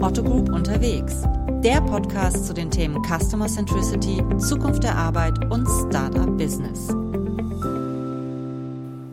[0.00, 1.22] Otto Group unterwegs.
[1.64, 6.88] Der Podcast zu den Themen Customer Centricity, Zukunft der Arbeit und Startup Business.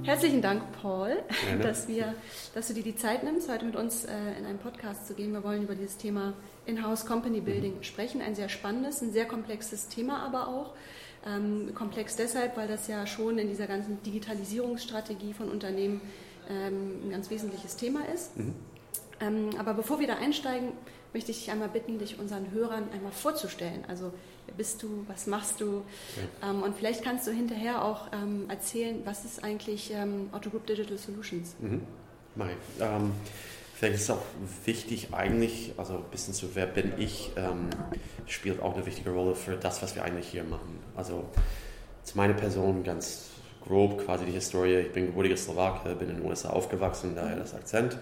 [0.03, 1.23] Herzlichen Dank, Paul,
[1.61, 2.13] dass, wir,
[2.53, 5.31] dass du dir die Zeit nimmst, heute mit uns äh, in einen Podcast zu gehen.
[5.31, 6.33] Wir wollen über dieses Thema
[6.65, 7.83] In-house Company Building mhm.
[7.83, 8.21] sprechen.
[8.21, 10.73] Ein sehr spannendes, ein sehr komplexes Thema aber auch.
[11.25, 16.01] Ähm, komplex deshalb, weil das ja schon in dieser ganzen Digitalisierungsstrategie von Unternehmen
[16.49, 18.37] ähm, ein ganz wesentliches Thema ist.
[18.37, 18.53] Mhm.
[19.23, 20.73] Ähm, aber bevor wir da einsteigen,
[21.13, 23.85] möchte ich dich einmal bitten, dich unseren Hörern einmal vorzustellen.
[23.87, 24.11] Also
[24.45, 25.83] wer bist du, was machst du?
[26.41, 26.49] Ja.
[26.49, 30.65] Ähm, und vielleicht kannst du hinterher auch ähm, erzählen, was ist eigentlich ähm, Otto Group
[30.65, 31.55] Digital Solutions?
[31.59, 31.81] Mhm.
[32.35, 32.47] Mach
[32.79, 33.11] Ähm,
[33.75, 34.23] vielleicht ist es auch
[34.65, 37.69] wichtig eigentlich, also ein bisschen zu wer bin ich, ähm,
[38.25, 40.79] spielt auch eine wichtige Rolle für das, was wir eigentlich hier machen.
[40.95, 41.25] Also
[42.03, 43.29] zu meiner Person ganz
[43.63, 44.79] grob quasi die Historie.
[44.79, 47.97] Ich bin gebürtiger Slowake, bin in den USA aufgewachsen, daher das Akzent.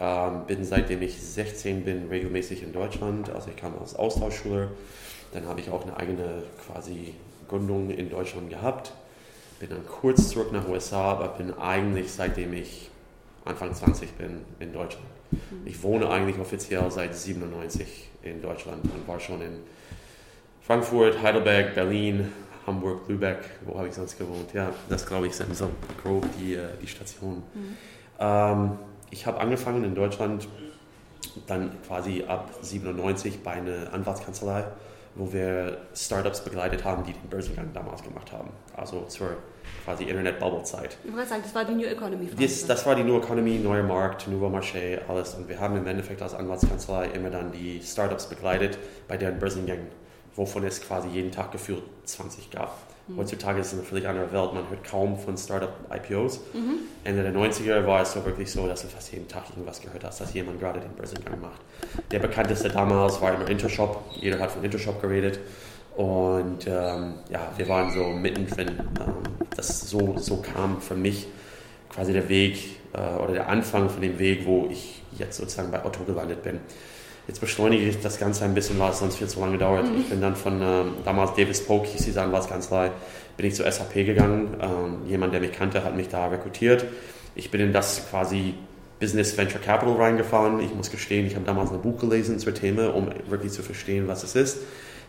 [0.00, 3.30] Ähm, bin seitdem ich 16 bin regelmäßig in Deutschland.
[3.30, 4.68] Also ich kam als Austauschschüler.
[5.32, 7.14] Dann habe ich auch eine eigene quasi
[7.48, 8.92] Gründung in Deutschland gehabt.
[9.60, 12.90] Bin dann kurz zurück nach USA, aber bin eigentlich seitdem ich
[13.44, 15.06] Anfang 20 bin in Deutschland.
[15.30, 15.38] Mhm.
[15.66, 19.60] Ich wohne eigentlich offiziell seit 97 in Deutschland und war schon in
[20.62, 22.32] Frankfurt, Heidelberg, Berlin,
[22.66, 24.52] Hamburg, Lübeck, wo habe ich sonst gewohnt?
[24.54, 25.70] Ja, das glaube ich sind so
[26.02, 27.42] grob die, äh, die Stationen.
[27.54, 27.76] Mhm.
[28.20, 28.78] Ähm,
[29.12, 30.48] ich habe angefangen in Deutschland
[31.46, 34.64] dann quasi ab 97 bei einer Anwaltskanzlei,
[35.14, 38.50] wo wir Startups begleitet haben, die den Börsengang damals gemacht haben.
[38.76, 39.36] Also zur
[39.84, 40.96] quasi Internet-Bubble-Zeit.
[41.04, 42.28] Ich wollte sagen, das war die New Economy.
[42.38, 45.34] Das, das war die New Economy, neuer Markt, Nouveau Marché, alles.
[45.34, 50.02] Und wir haben im Endeffekt als Anwaltskanzlei immer dann die Startups begleitet bei deren Börsengängen
[50.36, 52.78] wovon es quasi jeden Tag gefühlt 20 gab.
[53.08, 53.16] Mhm.
[53.16, 54.54] Heutzutage ist es eine völlig andere Welt.
[54.54, 56.40] Man hört kaum von Startup-IPOs.
[56.52, 56.74] Mhm.
[57.04, 60.04] Ende der 90er war es so wirklich so, dass du fast jeden Tag irgendwas gehört
[60.04, 61.60] hast, dass jemand gerade den Börsengang macht.
[62.10, 64.04] Der bekannteste damals war immer Intershop.
[64.20, 65.40] Jeder hat von Intershop geredet.
[65.96, 68.68] Und ähm, ja, wir waren so mittendrin.
[68.68, 69.14] Ähm,
[69.56, 71.26] das so, so kam für mich
[71.90, 75.84] quasi der Weg äh, oder der Anfang von dem Weg, wo ich jetzt sozusagen bei
[75.84, 76.60] Otto gelandet bin.
[77.28, 79.88] Jetzt beschleunige ich das Ganze ein bisschen, weil es sonst viel zu lange dauert.
[79.88, 80.00] Mhm.
[80.00, 82.90] Ich bin dann von äh, damals Davis Polk, hieß diese Anwaltskanzlei,
[83.36, 84.56] bin ich zur SAP gegangen.
[84.60, 86.84] Ähm, jemand, der mich kannte, hat mich da rekrutiert.
[87.36, 88.54] Ich bin in das quasi
[88.98, 90.60] Business Venture Capital reingefahren.
[90.60, 94.08] Ich muss gestehen, ich habe damals ein Buch gelesen zur Themen, um wirklich zu verstehen,
[94.08, 94.58] was es ist.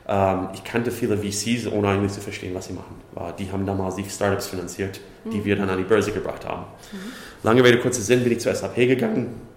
[0.07, 2.95] Ähm, ich kannte viele VCs, ohne eigentlich zu verstehen, was sie machen.
[3.39, 5.45] Die haben damals die Startups finanziert, die mhm.
[5.45, 6.65] wir dann an die Börse gebracht haben.
[6.91, 6.97] Mhm.
[7.41, 9.52] Lange Rede, kurzer Sinn, bin ich zur SAP gegangen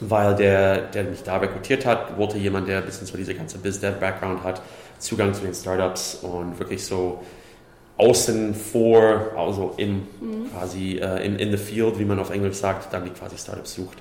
[0.00, 3.58] weil der, der mich da rekrutiert hat, wollte jemand, der ein bisschen so diese ganze
[3.58, 4.62] Biz-Dev-Background hat,
[4.98, 7.22] Zugang zu den Startups und wirklich so
[7.98, 10.50] außen vor, also im, mhm.
[10.52, 13.74] quasi uh, in, in the field, wie man auf Englisch sagt, dann die quasi Startups
[13.74, 13.98] sucht.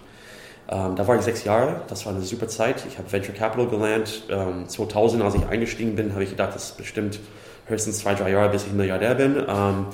[0.68, 2.84] Ähm, da war ich sechs Jahre, das war eine super Zeit.
[2.88, 4.24] Ich habe Venture Capital gelernt.
[4.30, 7.20] Ähm, 2000, als ich eingestiegen bin, habe ich gedacht, das ist bestimmt
[7.68, 9.38] höchstens zwei, drei Jahre, bis ich Milliardär bin.
[9.48, 9.86] Ähm,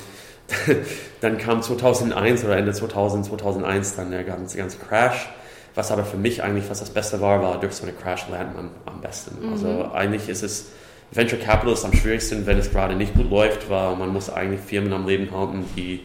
[1.22, 5.30] dann kam 2001 oder Ende 2000, 2001 dann der ganze, ganze Crash.
[5.76, 8.56] Was aber für mich eigentlich fast das Beste war, war durch so eine Crash lernt
[8.56, 9.46] man am besten.
[9.46, 9.54] Mhm.
[9.54, 10.72] Also eigentlich ist es,
[11.12, 14.62] Venture Capital ist am schwierigsten, wenn es gerade nicht gut läuft, weil man muss eigentlich
[14.62, 16.02] Firmen am Leben halten, die,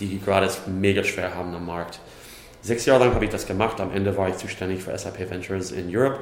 [0.00, 2.00] die gerade es mega schwer haben am Markt.
[2.62, 3.80] Sechs Jahre lang habe ich das gemacht.
[3.80, 6.18] Am Ende war ich zuständig für SAP Ventures in Europe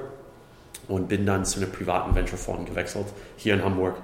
[0.88, 3.96] und bin dann zu einem privaten Venture Fonds gewechselt, hier in Hamburg.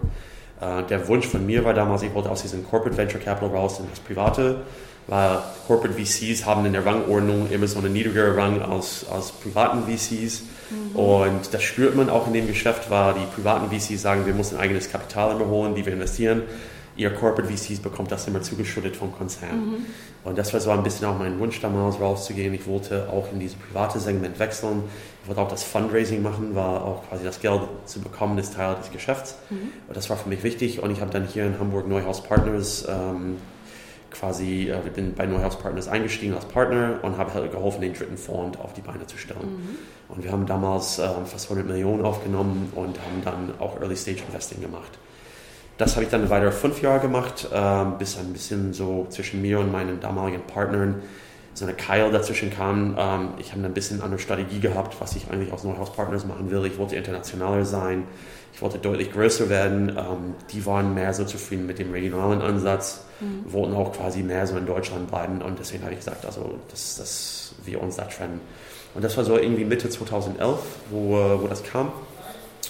[0.61, 3.79] Uh, der Wunsch von mir war damals, ich wollte aus diesem Corporate Venture Capital raus
[3.79, 4.63] in das Private
[5.09, 9.83] weil Corporate VCs haben in der Rangordnung immer so einen niedrigeren Rang als, als privaten
[9.85, 10.43] VCs.
[10.71, 10.97] Mhm.
[10.97, 14.59] Und das spürt man auch in dem Geschäft, weil die privaten VCs sagen, wir müssen
[14.59, 16.43] eigenes Kapital immer holen, die wir investieren.
[16.97, 19.57] Ihr Corporate VCs bekommt das immer zugeschüttet vom Konzern.
[19.57, 19.87] Mhm.
[20.25, 22.53] Und das war so ein bisschen auch mein Wunsch damals rauszugehen.
[22.53, 24.83] Ich wollte auch in dieses private Segment wechseln.
[25.23, 28.75] Ich wollte auch das Fundraising machen, war auch quasi das Geld zu bekommen, ist Teil
[28.75, 29.37] des Geschäfts.
[29.49, 29.71] Mhm.
[29.87, 30.83] Und das war für mich wichtig.
[30.83, 33.37] Und ich habe dann hier in Hamburg Neuhaus Partners ähm,
[34.11, 37.95] quasi, äh, ich bin bei Neuhaus Partners eingestiegen als Partner und habe halt geholfen, den
[37.95, 39.41] dritten Fonds auf die Beine zu stellen.
[39.41, 39.79] Mhm.
[40.09, 44.23] Und wir haben damals äh, fast 100 Millionen aufgenommen und haben dann auch Early Stage
[44.27, 44.99] Investing gemacht.
[45.77, 49.61] Das habe ich dann weitere fünf Jahre gemacht, äh, bis ein bisschen so zwischen mir
[49.61, 51.03] und meinen damaligen Partnern
[51.55, 52.97] so eine Keil dazwischen kam.
[52.99, 56.51] Ähm, ich habe ein bisschen andere Strategie gehabt, was ich eigentlich aus Neuhaus Partners machen
[56.51, 56.65] will.
[56.67, 58.05] Ich wollte internationaler sein,
[58.53, 59.91] ich wollte deutlich größer werden.
[59.91, 63.53] Ähm, die waren mehr so zufrieden mit dem regionalen Ansatz, mhm.
[63.53, 66.97] wollten auch quasi mehr so in Deutschland bleiben und deswegen habe ich gesagt, also dass,
[66.97, 68.41] dass wir uns da trennen.
[68.95, 70.59] Und das war so irgendwie Mitte 2011,
[70.91, 71.93] wo, wo das kam.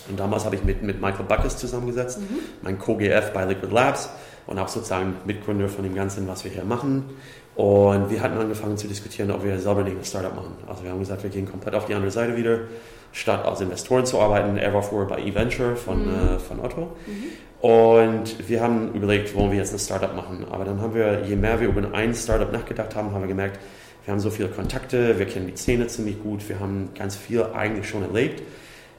[0.08, 2.38] Und damals habe ich mit, mit Michael Buckes zusammengesetzt, mhm.
[2.62, 4.08] mein Co-GF bei Liquid Labs
[4.46, 7.04] und auch sozusagen Mitgründer von dem Ganzen, was wir hier machen.
[7.54, 10.52] Und wir hatten angefangen zu diskutieren, ob wir selber nicht ein Startup machen.
[10.66, 12.60] Also wir haben gesagt, wir gehen komplett auf die andere Seite wieder
[13.12, 14.56] statt als Investoren zu arbeiten.
[14.56, 16.36] Er war vorher bei eVenture von, mhm.
[16.36, 16.88] äh, von Otto.
[17.06, 17.24] Mhm.
[17.60, 20.46] Und wir haben überlegt, wollen wir jetzt ein Startup machen.
[20.50, 23.58] Aber dann haben wir, je mehr wir über ein Startup nachgedacht haben, haben wir gemerkt,
[24.04, 27.42] wir haben so viele Kontakte, wir kennen die Szene ziemlich gut, wir haben ganz viel
[27.42, 28.42] eigentlich schon erlebt.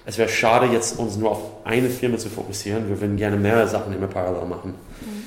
[0.06, 2.90] Es wäre schade, jetzt uns nur auf eine Firma zu fokussieren.
[2.90, 4.76] Wir würden gerne mehrere Sachen immer parallel machen.
[5.02, 5.24] Mhm.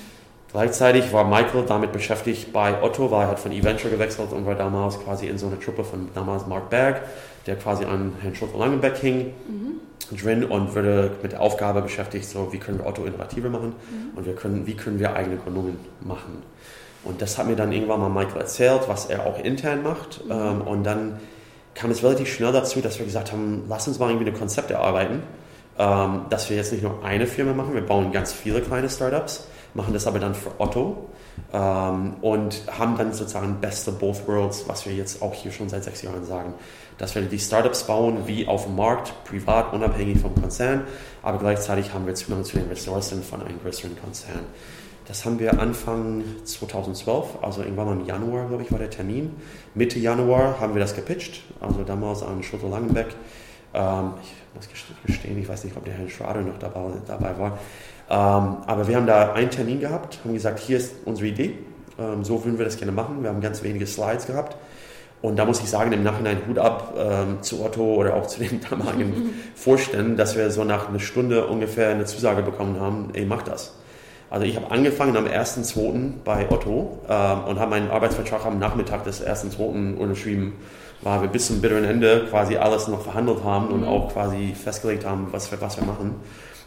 [0.53, 4.55] Gleichzeitig war Michael damit beschäftigt bei Otto, weil er hat von eVenture gewechselt und war
[4.55, 7.01] damals quasi in so einer Truppe von damals Mark Berg,
[7.47, 10.17] der quasi an Herrn Schulte-Langenbeck hing, mhm.
[10.17, 14.17] drin und wurde mit der Aufgabe beschäftigt, so wie können wir Otto innovativer machen mhm.
[14.17, 16.43] und wir können, wie können wir eigene Gründungen machen.
[17.05, 20.25] Und das hat mir dann irgendwann mal Michael erzählt, was er auch intern macht.
[20.25, 20.33] Mhm.
[20.33, 21.19] Ähm, und dann
[21.75, 24.71] kam es relativ schnell dazu, dass wir gesagt haben, lass uns mal irgendwie ein Konzept
[24.71, 25.23] erarbeiten,
[25.79, 29.47] ähm, dass wir jetzt nicht nur eine Firma machen, wir bauen ganz viele kleine Startups
[29.75, 31.09] machen das aber dann für Otto
[31.53, 35.69] ähm, und haben dann sozusagen best of both worlds, was wir jetzt auch hier schon
[35.69, 36.55] seit sechs Jahren sagen.
[37.03, 40.83] Dass wir die Startups bauen wie auf dem Markt, privat, unabhängig vom Konzern,
[41.21, 44.39] aber gleichzeitig haben wir Zugang zu den Ressourcen von einem größeren Konzern.
[45.09, 49.33] Das haben wir Anfang 2012, also irgendwann im Januar, glaube ich, war der Termin.
[49.75, 53.09] Mitte Januar haben wir das gepitcht, also damals an Schulte Langenbeck.
[53.75, 54.69] Ähm, ich muss
[55.05, 57.59] gestehen, ich weiß nicht, ob der Herr Schrader noch dabei, dabei war.
[58.11, 61.59] Ähm, aber wir haben da einen Termin gehabt, haben gesagt, hier ist unsere Idee,
[61.99, 63.25] ähm, so würden wir das gerne machen.
[63.25, 64.57] Wir haben ganz wenige Slides gehabt.
[65.23, 68.41] Und da muss ich sagen, im Nachhinein Hut ab ähm, zu Otto oder auch zu
[68.41, 73.25] den damaligen Vorständen, dass wir so nach einer Stunde ungefähr eine Zusage bekommen haben, ey,
[73.25, 73.73] mach das.
[74.31, 76.13] Also ich habe angefangen am 1.2.
[76.25, 79.97] bei Otto ähm, und habe meinen Arbeitsvertrag am Nachmittag des 1.2.
[79.97, 80.55] unterschrieben,
[81.03, 83.89] weil wir bis zum bitteren Ende quasi alles noch verhandelt haben und mhm.
[83.89, 86.17] auch quasi festgelegt haben, was wir, was wir machen.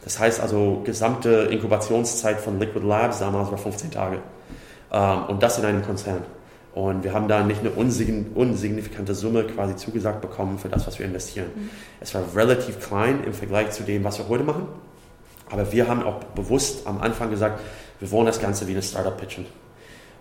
[0.03, 4.19] Das heißt also, gesamte Inkubationszeit von Liquid Labs damals war 15 Tage.
[4.93, 6.21] Ähm, und das in einem Konzern.
[6.75, 11.05] Und wir haben da nicht eine unsignifikante Summe quasi zugesagt bekommen für das, was wir
[11.05, 11.47] investieren.
[11.55, 11.69] Mhm.
[12.01, 14.67] Es war relativ klein im Vergleich zu dem, was wir heute machen.
[15.49, 17.61] Aber wir haben auch bewusst am Anfang gesagt,
[18.01, 19.45] wir wollen das Ganze wie eine Startup pitchen.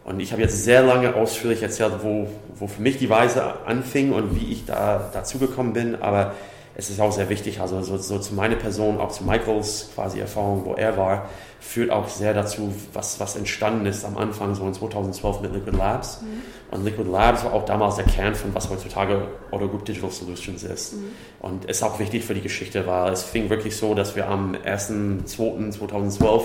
[0.04, 4.12] Und ich habe jetzt sehr lange ausführlich erzählt, wo, wo für mich die Weise anfing
[4.12, 6.00] und wie ich da dazu gekommen bin.
[6.00, 6.34] Aber
[6.76, 10.18] es ist auch sehr wichtig, also so, so zu meiner Person, auch zu Michaels quasi
[10.18, 11.28] Erfahrung, wo er war,
[11.60, 15.76] führt auch sehr dazu, was, was entstanden ist am Anfang, so in 2012 mit Liquid
[15.76, 16.20] Labs.
[16.20, 16.42] Mhm.
[16.72, 20.64] Und Liquid Labs war auch damals der Kern von was heutzutage Auto Group Digital Solutions
[20.64, 20.94] ist.
[20.94, 21.04] Mhm.
[21.40, 24.56] Und ist auch wichtig für die Geschichte, weil es fing wirklich so, dass wir am
[24.56, 26.42] 1.2.2012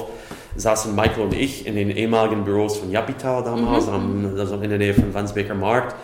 [0.56, 3.94] saßen Michael und ich in den ehemaligen Büros von Japital damals, mhm.
[3.94, 5.96] am, also in der Nähe von Wandsbeker Markt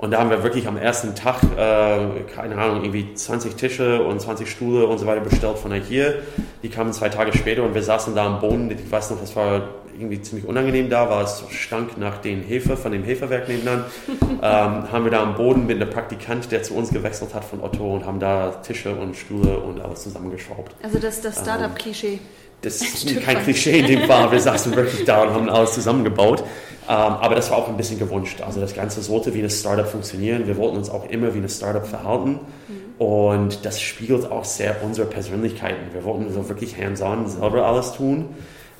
[0.00, 4.18] und da haben wir wirklich am ersten Tag, äh, keine Ahnung, irgendwie 20 Tische und
[4.18, 6.22] 20 Stühle und so weiter bestellt von hier.
[6.62, 8.70] Die kamen zwei Tage später und wir saßen da am Boden.
[8.70, 9.60] Ich weiß noch, das war
[9.92, 13.84] irgendwie ziemlich unangenehm da, weil es stank nach den Hefe, von dem Hefewerk nebenan.
[14.22, 17.62] ähm, haben wir da am Boden mit einem Praktikant, der zu uns gewechselt hat von
[17.62, 20.74] Otto und haben da Tische und Stühle und alles zusammengeschraubt.
[20.82, 22.14] Also das, das Startup-Klischee.
[22.14, 22.20] Ähm,
[22.62, 24.30] das ist kein Klischee in dem Fall.
[24.30, 26.40] Wir saßen wirklich da und haben alles zusammengebaut.
[26.40, 28.40] Ähm, aber das war auch ein bisschen gewünscht.
[28.40, 30.46] Also das Ganze sollte wie eine Startup funktionieren.
[30.46, 32.40] Wir wollten uns auch immer wie eine Startup verhalten.
[32.68, 33.04] Mhm.
[33.04, 35.92] Und das spiegelt auch sehr unsere Persönlichkeiten.
[35.92, 38.26] Wir wollten so wirklich hands-on selber alles tun.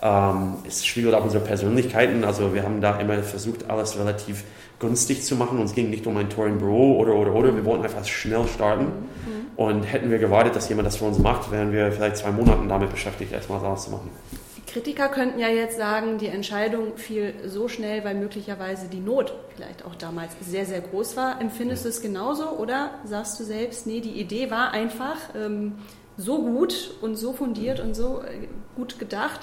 [0.03, 2.25] Ähm, es spiegelt auch unsere Persönlichkeiten.
[2.25, 4.45] Also wir haben da immer versucht, alles relativ
[4.81, 5.61] günstig zu machen.
[5.61, 7.55] Uns ging nicht um ein Tor im Büro oder, oder, oder.
[7.55, 8.87] Wir wollten einfach schnell starten.
[8.87, 12.31] Mhm und hätten wir gewartet, dass jemand das für uns macht, wären wir vielleicht zwei
[12.31, 14.09] Monate damit beschäftigt, erstmal das zu machen.
[14.57, 19.35] Die Kritiker könnten ja jetzt sagen, die Entscheidung fiel so schnell, weil möglicherweise die Not
[19.55, 21.43] vielleicht auch damals sehr, sehr groß war.
[21.43, 25.75] Empfindest du es genauso oder sagst du selbst, nee, die Idee war einfach ähm,
[26.17, 29.41] so gut und so fundiert und so äh, gut gedacht,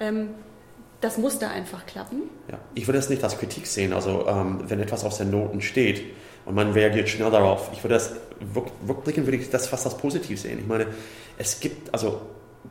[0.00, 0.30] ähm,
[1.00, 2.22] das musste einfach klappen?
[2.50, 3.92] Ja, ich würde das nicht als Kritik sehen.
[3.92, 6.02] Also ähm, wenn etwas aus den Noten steht,
[6.48, 7.68] und man reagiert schnell darauf.
[7.74, 8.12] Ich würde das,
[8.88, 10.58] rückblickend würde ich das fast als positiv sehen.
[10.58, 10.86] Ich meine,
[11.36, 12.22] es gibt, also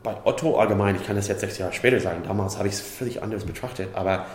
[0.02, 2.80] bei Otto allgemein, ich kann das jetzt sechs Jahre später sagen, damals habe ich es
[2.80, 4.26] völlig anders betrachtet, aber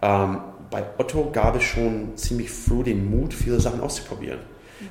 [0.00, 4.38] ähm, bei Otto gab es schon ziemlich früh den Mut, viele Sachen auszuprobieren.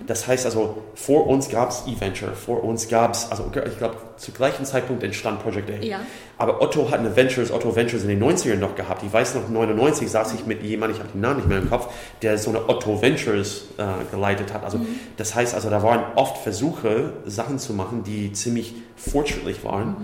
[0.07, 3.97] Das heißt also, vor uns gab es eVenture, vor uns gab es, also ich glaube,
[4.17, 5.83] zu gleichen Zeitpunkt entstand Project A.
[5.83, 5.99] Ja.
[6.37, 9.03] Aber Otto hat eine Ventures, Otto Ventures in den 90ern noch gehabt.
[9.03, 11.69] Ich weiß noch, 99 saß ich mit jemandem, ich habe den Namen nicht mehr im
[11.69, 14.63] Kopf, der so eine Otto Ventures äh, geleitet hat.
[14.63, 14.87] Also mhm.
[15.17, 19.89] das heißt also, da waren oft Versuche, Sachen zu machen, die ziemlich fortschrittlich waren.
[19.89, 19.95] Mhm.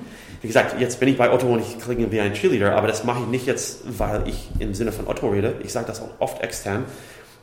[0.41, 3.03] Wie gesagt, jetzt bin ich bei Otto und ich klinge wie ein Cheerleader, aber das
[3.03, 5.55] mache ich nicht jetzt, weil ich im Sinne von Otto rede.
[5.63, 6.85] Ich sage das auch oft extern,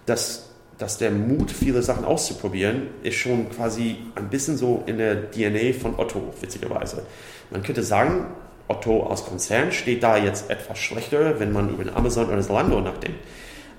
[0.06, 0.47] dass
[0.78, 5.72] dass der Mut, viele Sachen auszuprobieren, ist schon quasi ein bisschen so in der DNA
[5.78, 7.02] von Otto, witzigerweise.
[7.50, 8.26] Man könnte sagen,
[8.68, 12.80] Otto als Konzern steht da jetzt etwas schlechter, wenn man über den Amazon oder Zalando
[12.80, 13.18] nachdenkt.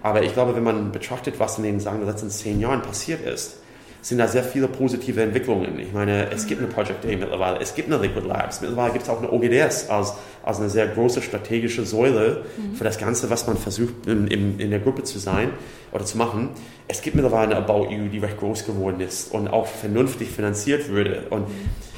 [0.02, 3.60] Aber ich glaube, wenn man betrachtet, was in den sagen, letzten zehn Jahren passiert ist,
[4.02, 5.78] sind da sehr viele positive Entwicklungen.
[5.80, 9.04] Ich meine, es gibt eine Project A mittlerweile, es gibt eine Liquid Labs, mittlerweile gibt
[9.04, 10.14] es auch eine OGDS als,
[10.44, 12.76] als eine sehr große strategische Säule mhm.
[12.76, 15.50] für das Ganze, was man versucht in, in, in, der Gruppe zu sein
[15.92, 16.50] oder zu machen.
[16.88, 20.88] Es gibt mittlerweile eine About You, die recht groß geworden ist und auch vernünftig finanziert
[20.90, 21.28] würde.
[21.30, 21.89] Und mhm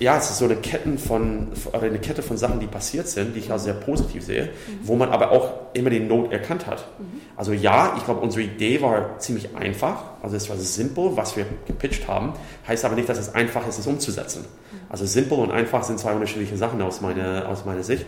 [0.00, 3.40] ja, es ist so eine, Ketten von, eine Kette von Sachen, die passiert sind, die
[3.40, 4.78] ich auch sehr positiv sehe, mhm.
[4.84, 6.86] wo man aber auch immer die Not erkannt hat.
[6.98, 7.20] Mhm.
[7.36, 11.46] Also ja, ich glaube, unsere Idee war ziemlich einfach, also es war simpel, was wir
[11.66, 12.32] gepitcht haben,
[12.66, 14.42] heißt aber nicht, dass es einfach ist, es umzusetzen.
[14.42, 14.78] Mhm.
[14.88, 18.06] Also simpel und einfach sind zwei unterschiedliche Sachen aus meiner, aus meiner Sicht.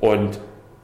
[0.00, 0.40] Und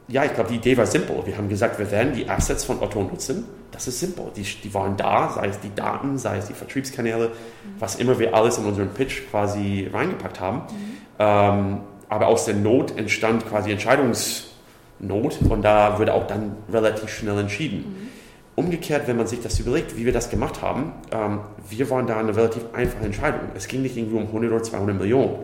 [0.08, 1.22] ja, ich glaube, die Idee war simpel.
[1.24, 3.44] Wir haben gesagt, wir werden die Assets von Otto nutzen.
[3.70, 4.26] Das ist simpel.
[4.36, 7.32] Die, die waren da, sei es die Daten, sei es die Vertriebskanäle, mhm.
[7.78, 10.58] was immer wir alles in unseren Pitch quasi reingepackt haben.
[10.58, 10.98] Mhm.
[11.18, 17.38] Ähm, aber aus der Not entstand quasi Entscheidungsnot und da wurde auch dann relativ schnell
[17.38, 17.78] entschieden.
[17.78, 18.08] Mhm.
[18.54, 21.40] Umgekehrt, wenn man sich das überlegt, wie wir das gemacht haben, ähm,
[21.70, 23.40] wir waren da eine relativ einfache Entscheidung.
[23.54, 25.36] Es ging nicht irgendwie um 100 oder 200 Millionen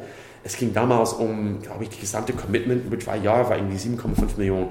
[0.49, 4.38] es ging damals um, glaube ich, die gesamte Commitment über zwei Jahre war irgendwie 7,5
[4.38, 4.69] Millionen.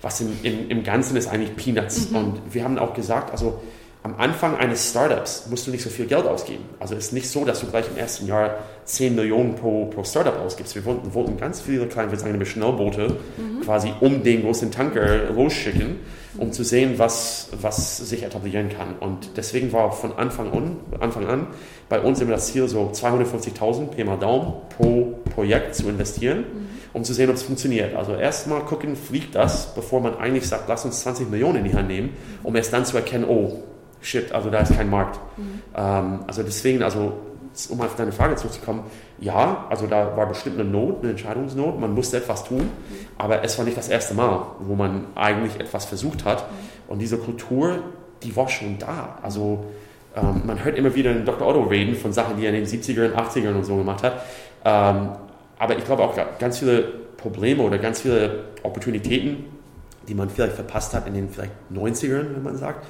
[0.00, 2.08] Was im, im, im Ganzen ist eigentlich Peanuts.
[2.08, 2.16] Mhm.
[2.16, 3.60] Und wir haben auch gesagt, also
[4.02, 6.64] am Anfang eines Startups musst du nicht so viel Geld ausgeben.
[6.78, 10.04] Also es ist nicht so, dass du gleich im ersten Jahr 10 Millionen pro, pro
[10.04, 10.74] Startup ausgibst.
[10.74, 13.60] Wir wollten, wollten ganz viele kleine, wir sagen Schnellboote mhm.
[13.62, 15.98] quasi um den großen Tanker losschicken,
[16.38, 18.96] um zu sehen, was, was sich etablieren kann.
[18.98, 21.48] Und deswegen war von Anfang an, Anfang an
[21.90, 26.68] bei uns immer das Ziel, so 250.000 Pi mal Daumen pro Projekt zu investieren, mhm.
[26.92, 27.94] um zu sehen, ob es funktioniert.
[27.94, 31.74] Also erstmal gucken, fliegt das, bevor man eigentlich sagt, lass uns 20 Millionen in die
[31.74, 32.10] Hand nehmen,
[32.42, 33.62] um erst dann zu erkennen, oh,
[34.00, 35.18] shit, also da ist kein Markt.
[35.36, 35.62] Mhm.
[35.74, 37.14] Ähm, also deswegen, also
[37.68, 38.84] um auf deine Frage zurückzukommen,
[39.18, 43.06] ja, also da war bestimmt eine Not, eine Entscheidungsnot, man musste etwas tun, mhm.
[43.18, 46.50] aber es war nicht das erste Mal, wo man eigentlich etwas versucht hat.
[46.50, 46.92] Mhm.
[46.92, 47.78] Und diese Kultur,
[48.22, 49.18] die war schon da.
[49.22, 49.64] Also
[50.16, 51.46] ähm, man hört immer wieder Dr.
[51.46, 54.22] Otto reden von Sachen, die er in den 70ern, 80ern und so gemacht hat.
[54.64, 55.10] Ähm,
[55.58, 56.82] aber ich glaube auch ganz viele
[57.16, 59.44] Probleme oder ganz viele Opportunitäten,
[60.08, 62.86] die man vielleicht verpasst hat in den vielleicht 90ern, wenn man sagt,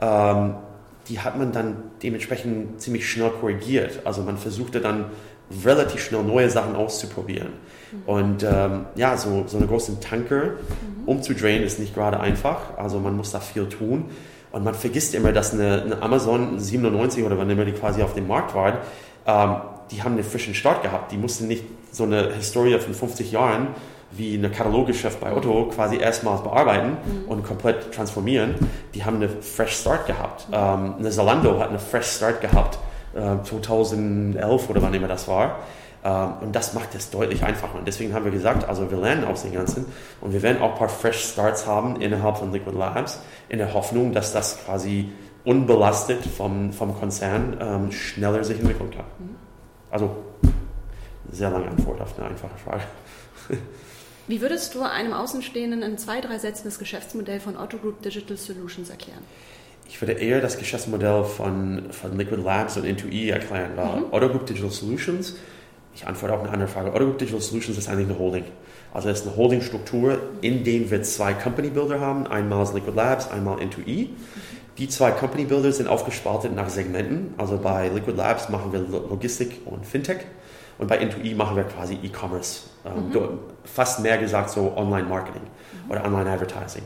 [0.00, 0.54] ähm,
[1.08, 4.00] die hat man dann dementsprechend ziemlich schnell korrigiert.
[4.04, 5.06] Also man versuchte dann
[5.64, 7.48] relativ schnell neue Sachen auszuprobieren.
[7.90, 8.02] Mhm.
[8.06, 11.06] Und ähm, ja, so, so einen großen Tanker mhm.
[11.06, 12.76] umzudrehen ist nicht gerade einfach.
[12.78, 14.04] Also man muss da viel tun.
[14.52, 18.14] Und man vergisst immer, dass eine, eine Amazon 97 oder wann immer die quasi auf
[18.14, 18.78] dem Markt waren,
[19.26, 19.56] ähm,
[19.90, 21.12] die haben einen frischen Start gehabt.
[21.12, 23.68] Die mussten nicht so eine Historie von 50 Jahren
[24.12, 27.28] wie eine Kataloggeschäft bei Otto quasi erstmals bearbeiten mhm.
[27.28, 28.54] und komplett transformieren.
[28.94, 30.46] Die haben eine Fresh Start gehabt.
[30.52, 32.78] Ähm, eine Zalando hat eine Fresh Start gehabt,
[33.14, 35.58] äh, 2011 oder wann immer das war.
[36.04, 37.78] Ähm, und das macht es deutlich einfacher.
[37.78, 39.86] Und deswegen haben wir gesagt, also wir lernen aus den Ganzen
[40.20, 43.74] und wir werden auch ein paar Fresh Starts haben innerhalb von Liquid Labs, in der
[43.74, 45.12] Hoffnung, dass das quasi
[45.44, 49.04] unbelastet vom, vom Konzern ähm, schneller sich entwickeln kann.
[49.18, 49.36] Mhm.
[49.90, 50.16] Also,
[51.32, 52.82] sehr lange Antwort auf eine einfache Frage.
[54.26, 58.36] Wie würdest du einem Außenstehenden in zwei, drei Sätzen das Geschäftsmodell von Otto Group Digital
[58.36, 59.22] Solutions erklären?
[59.88, 64.04] Ich würde eher das Geschäftsmodell von, von Liquid Labs und Into-E erklären, weil mhm.
[64.12, 65.34] Otto Group Digital Solutions,
[65.94, 68.44] ich antworte auf eine andere Frage, Otto Group Digital Solutions ist eigentlich eine Holding.
[68.92, 73.30] Also es ist eine Holdingstruktur, in der wir zwei Company Builder haben, einmal Liquid Labs,
[73.30, 74.04] einmal Into-E.
[74.04, 74.16] Mhm.
[74.78, 77.34] Die zwei Company Builder sind aufgespaltet nach Segmenten.
[77.36, 80.20] Also bei Liquid Labs machen wir Logistik und Fintech
[80.78, 82.62] und bei Into-E machen wir quasi E-Commerce.
[82.86, 83.38] Ähm, mhm.
[83.64, 85.90] Fast mehr gesagt so Online-Marketing mhm.
[85.90, 86.82] oder Online-Advertising.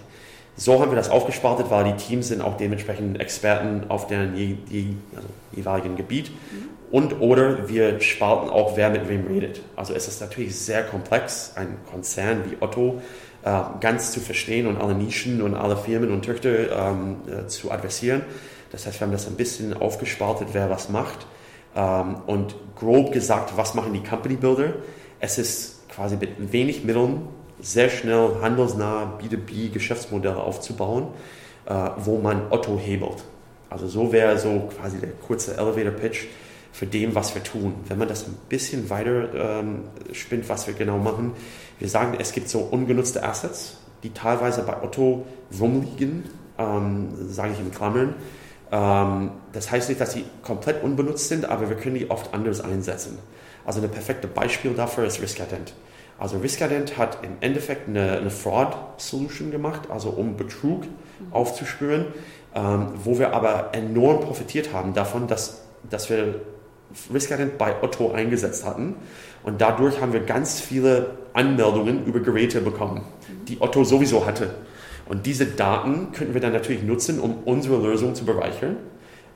[0.57, 4.57] So haben wir das aufgespaltet, weil die Teams sind auch dementsprechend Experten auf deren je,
[4.69, 6.31] je, also jeweiligen Gebiet.
[6.31, 6.69] Mhm.
[6.91, 9.63] Und oder wir spalten auch, wer mit wem redet.
[9.75, 13.03] Also es ist natürlich sehr komplex, ein Konzern wie Otto
[13.45, 17.73] äh, ganz zu verstehen und alle Nischen und alle Firmen und Töchter ähm, äh, zu
[17.73, 18.23] adressieren.
[18.71, 21.27] Das heißt, wir haben das ein bisschen aufgespaltet, wer was macht.
[21.75, 24.75] Ähm, und grob gesagt, was machen die Company Builder?
[25.19, 27.23] Es ist quasi mit wenig Mitteln
[27.65, 31.09] sehr schnell handelsnah B2B-Geschäftsmodelle aufzubauen,
[31.67, 33.25] äh, wo man Otto hebelt.
[33.71, 36.27] Also so wäre so quasi der kurze Elevator-Pitch
[36.73, 37.75] für dem, was wir tun.
[37.89, 41.33] Wenn man das ein bisschen weiter ähm, spinnt, was wir genau machen,
[41.79, 45.25] wir sagen, es gibt so ungenutzte Assets, die teilweise bei Otto
[45.59, 46.25] rumliegen,
[46.59, 48.15] ähm, sage ich in Klammern,
[48.71, 52.61] ähm, das heißt nicht, dass sie komplett unbenutzt sind, aber wir können die oft anders
[52.61, 53.19] einsetzen.
[53.65, 55.73] Also ein perfektes Beispiel dafür ist Riskadent.
[56.25, 61.33] Also Riskadent hat im Endeffekt eine, eine Fraud-Solution gemacht, also um Betrug mhm.
[61.33, 62.07] aufzuspüren,
[62.55, 66.41] ähm, wo wir aber enorm profitiert haben davon, dass, dass wir
[67.13, 68.95] Riskadent bei Otto eingesetzt hatten.
[69.43, 73.03] Und dadurch haben wir ganz viele Anmeldungen über Geräte bekommen,
[73.47, 74.55] die Otto sowieso hatte.
[75.05, 78.77] Und diese Daten könnten wir dann natürlich nutzen, um unsere Lösung zu bereichern.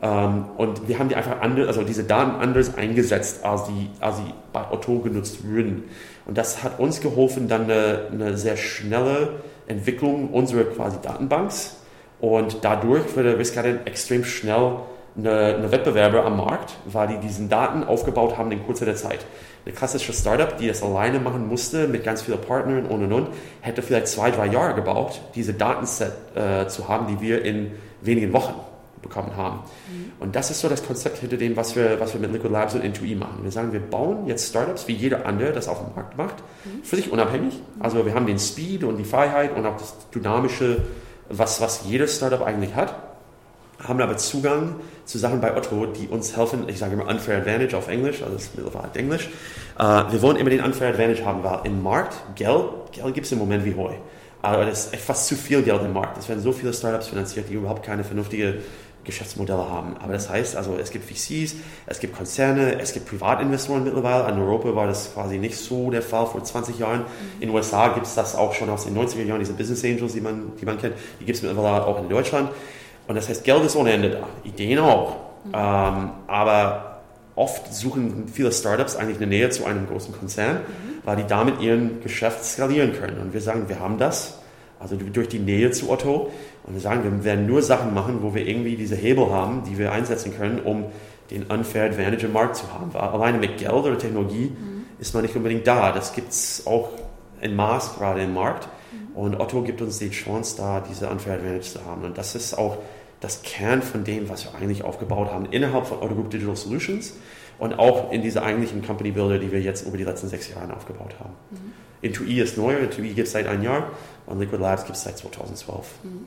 [0.00, 4.18] Ähm, und wir haben die einfach andere, also diese Daten anders eingesetzt, als die, als
[4.18, 5.84] sie bei Otto genutzt würden.
[6.28, 11.76] Und das hat uns geholfen, dann eine, eine sehr schnelle Entwicklung unserer quasi Datenbanks.
[12.20, 14.76] Und dadurch wurde Riskaden extrem schnell
[15.16, 19.24] eine, eine Wettbewerber am Markt, weil die diesen Daten aufgebaut haben in kurzer Zeit.
[19.64, 23.28] Eine klassische Startup, die das alleine machen musste, mit ganz vielen Partnern und und und,
[23.62, 28.32] hätte vielleicht zwei, drei Jahre gebraucht, diese Datenset äh, zu haben, die wir in wenigen
[28.34, 28.54] Wochen
[29.02, 29.60] bekommen haben.
[29.90, 30.12] Mhm.
[30.20, 32.74] Und das ist so das Konzept hinter dem, was wir, was wir mit Liquid Labs
[32.74, 33.40] und Intui machen.
[33.42, 36.82] Wir sagen, wir bauen jetzt Startups, wie jeder andere das auf dem Markt macht, mhm.
[36.84, 37.60] für sich unabhängig.
[37.80, 40.82] Also wir haben den Speed und die Freiheit und auch das Dynamische,
[41.28, 42.94] was, was jedes Startup eigentlich hat,
[43.86, 46.68] haben aber Zugang zu Sachen bei Otto, die uns helfen.
[46.68, 49.28] Ich sage immer Unfair Advantage auf Englisch, also das ist mittlerweile Englisch.
[49.78, 53.32] Äh, wir wollen immer den Unfair Advantage haben, weil im Markt Geld, Geld gibt es
[53.32, 53.92] im Moment wie Heu.
[54.42, 56.16] Aber das ist fast zu viel Geld im Markt.
[56.18, 58.58] Es werden so viele Startups finanziert, die überhaupt keine vernünftige
[59.08, 59.96] Geschäftsmodelle haben.
[59.98, 64.30] Aber das heißt, also es gibt VCs, es gibt Konzerne, es gibt Privatinvestoren mittlerweile.
[64.32, 67.04] In Europa war das quasi nicht so der Fall vor 20 Jahren.
[67.40, 70.12] In den USA gibt es das auch schon aus den 90er Jahren, diese Business Angels,
[70.12, 70.94] die man, die man kennt.
[71.20, 72.50] Die gibt es mittlerweile auch in Deutschland.
[73.08, 75.16] Und das heißt, Geld ist ohne Ende da, Ideen auch.
[75.44, 75.52] Mhm.
[75.54, 77.00] Ähm, aber
[77.34, 81.02] oft suchen viele Startups eigentlich eine Nähe zu einem großen Konzern, mhm.
[81.04, 83.18] weil die damit ihren Geschäft skalieren können.
[83.20, 84.38] Und wir sagen, wir haben das,
[84.78, 86.30] also durch die Nähe zu Otto.
[86.68, 89.78] Und wir sagen, wir werden nur Sachen machen, wo wir irgendwie diese Hebel haben, die
[89.78, 90.84] wir einsetzen können, um
[91.30, 92.92] den Unfair Advantage im Markt zu haben.
[92.92, 94.84] Weil alleine mit Geld oder Technologie mhm.
[94.98, 95.92] ist man nicht unbedingt da.
[95.92, 96.90] Das gibt es auch
[97.40, 98.68] in Maß gerade im Markt.
[98.92, 99.16] Mhm.
[99.16, 102.04] Und Otto gibt uns die Chance, da diese Unfair Advantage zu haben.
[102.04, 102.76] Und das ist auch
[103.20, 107.14] das Kern von dem, was wir eigentlich aufgebaut haben innerhalb von Auto Group Digital Solutions
[107.58, 110.74] und auch in dieser eigentlichen Company Builder, die wir jetzt über die letzten sechs Jahre
[110.76, 111.32] aufgebaut haben.
[111.50, 111.72] Mhm.
[112.00, 113.90] Intui ist neu, Intui gibt es seit einem Jahr
[114.26, 115.86] und Liquid Labs gibt es seit 2012.
[116.04, 116.26] Mhm.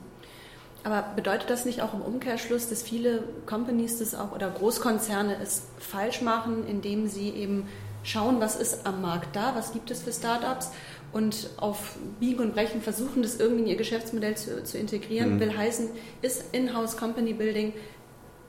[0.84, 5.62] Aber bedeutet das nicht auch im Umkehrschluss, dass viele Companies das auch oder Großkonzerne es
[5.78, 7.68] falsch machen, indem sie eben
[8.02, 10.72] schauen, was ist am Markt da, was gibt es für Startups
[11.12, 15.40] und auf Biegen und Brechen versuchen, das irgendwie in ihr Geschäftsmodell zu, zu integrieren, mhm.
[15.40, 17.74] will heißen, ist In-house Company Building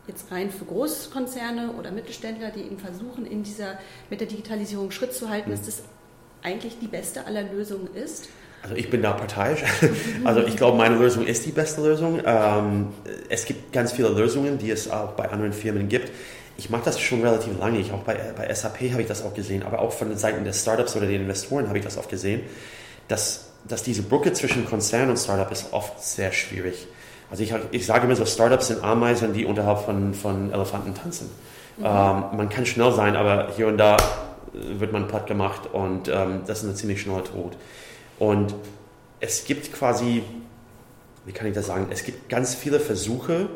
[0.08, 3.78] jetzt rein für Großkonzerne oder Mittelständler, die eben versuchen, in dieser,
[4.10, 5.56] mit der Digitalisierung Schritt zu halten, mhm.
[5.56, 5.84] dass das
[6.42, 8.28] eigentlich die beste aller Lösungen ist?
[8.64, 9.64] Also ich bin da parteiisch.
[10.24, 12.22] Also ich glaube, meine Lösung ist die beste Lösung.
[12.26, 12.88] Ähm,
[13.30, 16.12] es gibt ganz viele Lösungen, die es auch bei anderen Firmen gibt
[16.58, 17.80] ich mache das schon relativ lange.
[17.80, 20.44] Ich auch bei, bei SAP habe ich das auch gesehen, aber auch von den Seiten
[20.44, 22.42] der Startups oder den Investoren habe ich das oft gesehen,
[23.08, 26.88] dass, dass diese Brücke zwischen Konzern und Startup ist oft sehr schwierig.
[27.32, 31.30] Also ich, ich sage immer so, Startups sind Ameisen, die unterhalb von, von Elefanten tanzen.
[31.78, 31.86] Mhm.
[31.86, 33.98] Ähm, man kann schnell sein, aber hier und da
[34.54, 37.54] wird man platt gemacht und ähm, das ist eine ziemlich schnelle Tod.
[38.20, 38.54] Und
[39.20, 40.24] es gibt quasi,
[41.26, 43.50] wie kann ich das sagen, es gibt ganz viele Versuche,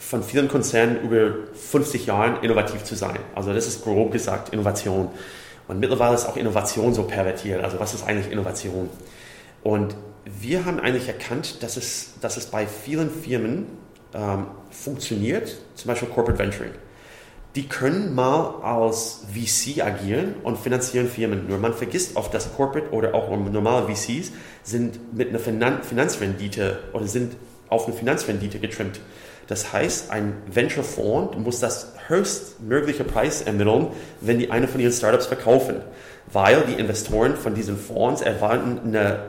[0.00, 3.18] von vielen Konzernen über 50 Jahren innovativ zu sein.
[3.34, 5.10] Also das ist grob gesagt Innovation.
[5.68, 7.62] Und mittlerweile ist auch Innovation so pervertiert.
[7.62, 8.88] Also was ist eigentlich Innovation?
[9.62, 13.66] Und wir haben eigentlich erkannt, dass es, dass es bei vielen Firmen
[14.14, 16.72] ähm, funktioniert, zum Beispiel Corporate Venturing.
[17.56, 21.48] Die können mal als VC agieren und finanzieren Firmen.
[21.48, 24.30] Nur man vergisst oft, dass Corporate oder auch normale VCs
[24.62, 27.34] sind mit einer Finanzrendite oder sind
[27.68, 29.00] auf eine Finanzrendite getrimmt.
[29.48, 33.88] Das heißt, ein Venture-Fonds muss das höchstmögliche Preis ermitteln,
[34.20, 35.76] wenn die eine von ihren Startups verkaufen,
[36.32, 39.24] weil die Investoren von diesen Fonds erwarten eine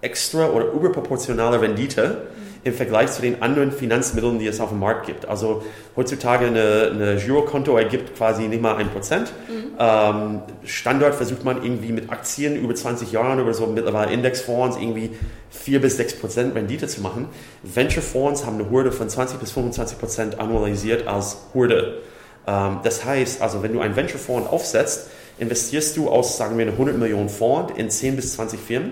[0.00, 2.22] extra oder überproportionale Rendite
[2.66, 5.28] im Vergleich zu den anderen Finanzmitteln, die es auf dem Markt gibt.
[5.28, 5.62] Also
[5.94, 9.32] heutzutage eine, eine Girokonto ergibt quasi nicht mal ein Prozent.
[9.48, 9.76] Mhm.
[9.78, 15.10] Ähm, Standard versucht man irgendwie mit Aktien über 20 Jahren oder so mittlerweile Indexfonds irgendwie
[15.50, 17.28] 4 bis 6 Prozent Rendite zu machen.
[17.62, 21.98] Venture-Fonds haben eine Hürde von 20 bis 25 Prozent annualisiert als Hürde.
[22.48, 26.72] Ähm, das heißt, also wenn du einen Venture-Fonds aufsetzt, investierst du aus, sagen wir, eine
[26.72, 28.90] 100 Millionen Fonds in 10 bis 20 Firmen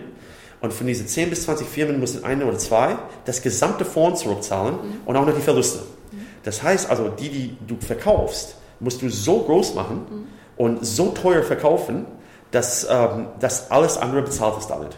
[0.65, 2.97] und von diesen 10 bis 20 Firmen müssen eine oder zwei
[3.27, 5.01] das gesamte Fonds zurückzahlen mhm.
[5.05, 5.81] und auch noch die Verluste.
[5.81, 6.21] Mhm.
[6.43, 10.27] Das heißt also, die, die du verkaufst, musst du so groß machen mhm.
[10.57, 12.07] und so teuer verkaufen,
[12.51, 14.97] dass, ähm, dass alles andere bezahlt ist damit.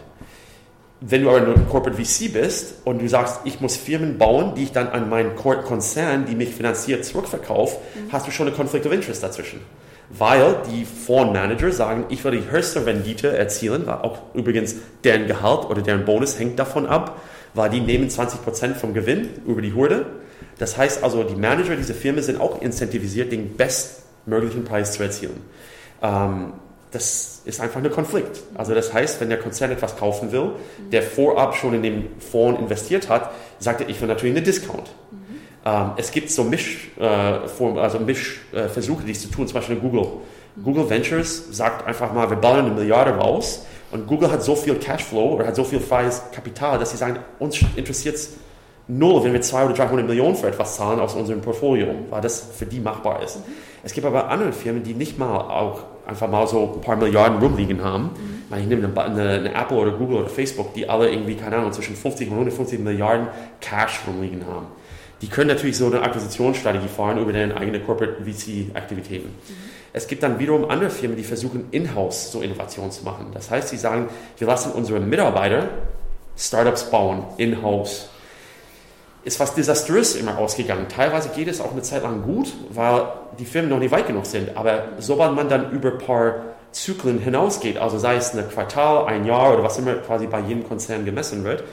[1.01, 4.55] Wenn du aber nur ein Corporate VC bist und du sagst, ich muss Firmen bauen,
[4.55, 8.13] die ich dann an meinen Konzern, die mich finanziert, zurückverkaufe, mhm.
[8.13, 9.59] hast du schon eine Conflict of Interest dazwischen
[10.09, 15.65] weil die Fondsmanager sagen, ich will die höchste Rendite erzielen, weil auch übrigens deren Gehalt
[15.65, 17.21] oder deren Bonus hängt davon ab,
[17.53, 20.05] weil die nehmen 20% vom Gewinn über die Hürde.
[20.59, 25.41] Das heißt also, die Manager dieser Firmen sind auch incentivisiert, den bestmöglichen Preis zu erzielen.
[26.01, 26.53] Ähm,
[26.91, 28.41] das ist einfach ein Konflikt.
[28.55, 30.51] Also das heißt, wenn der Konzern etwas kaufen will,
[30.91, 34.89] der vorab schon in den Fonds investiert hat, sagt er, ich will natürlich einen Discount.
[35.67, 39.81] Ähm, es gibt so Misch, äh, also Mischversuche, die es zu tun, zum Beispiel in
[39.81, 40.07] Google.
[40.63, 44.75] Google Ventures sagt einfach mal, wir bauen eine Milliarde raus und Google hat so viel
[44.75, 48.37] Cashflow oder hat so viel freies Kapital, dass sie sagen, uns interessiert es
[48.87, 52.47] null, wenn wir 200 oder 300 Millionen für etwas zahlen aus unserem Portfolio, weil das
[52.57, 53.37] für die machbar ist.
[53.37, 53.51] Mhm.
[53.83, 57.39] Es gibt aber andere Firmen, die nicht mal auch einfach mal so ein paar Milliarden
[57.39, 58.11] rumliegen haben.
[58.49, 58.57] Mhm.
[58.57, 61.97] Ich nehme eine, eine, Apple oder Google oder Facebook, die alle irgendwie, keine Ahnung, zwischen
[61.97, 63.27] 50 und 150 Milliarden
[63.59, 64.67] Cash rumliegen haben.
[65.21, 69.29] Die können natürlich so eine Akquisitionsstrategie fahren über deren eigene Corporate VC-Aktivitäten.
[69.29, 69.53] Mhm.
[69.93, 73.27] Es gibt dann wiederum andere Firmen, die versuchen, in-house so Innovationen zu machen.
[73.33, 75.69] Das heißt, sie sagen, wir lassen unsere Mitarbeiter
[76.37, 78.09] Startups bauen, in-house
[79.23, 80.87] ist was desaströs immer ausgegangen.
[80.87, 84.25] Teilweise geht es auch eine Zeit lang gut, weil die Firmen noch nicht weit genug
[84.25, 84.55] sind.
[84.55, 86.35] Aber sobald man dann über ein paar
[86.71, 90.65] Zyklen hinausgeht, also sei es ein Quartal, ein Jahr oder was immer quasi bei jedem
[90.65, 91.65] Konzern gemessen wird,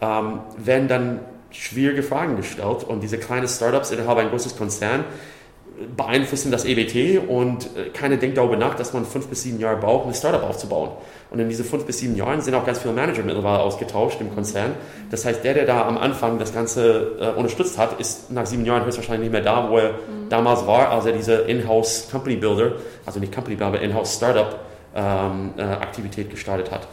[0.00, 5.04] ähm, werden dann schwierige Fragen gestellt und diese kleinen Startups innerhalb ein großes Konzern
[5.96, 9.78] beeinflussen das EBT und äh, keiner denkt darüber nach, dass man fünf bis sieben Jahre
[9.78, 10.90] braucht, ein Startup aufzubauen.
[11.30, 14.34] Und in diesen fünf bis sieben Jahren sind auch ganz viele Manager mittlerweile ausgetauscht im
[14.34, 14.72] Konzern.
[15.10, 18.66] Das heißt, der, der da am Anfang das Ganze äh, unterstützt hat, ist nach sieben
[18.66, 20.28] Jahren höchstwahrscheinlich nicht mehr da, wo er mhm.
[20.28, 22.72] damals war, als er diese In-house Company Builder,
[23.06, 24.58] also nicht Company Builder, aber In-house Startup
[24.94, 26.86] ähm, äh, Aktivität gestartet hat.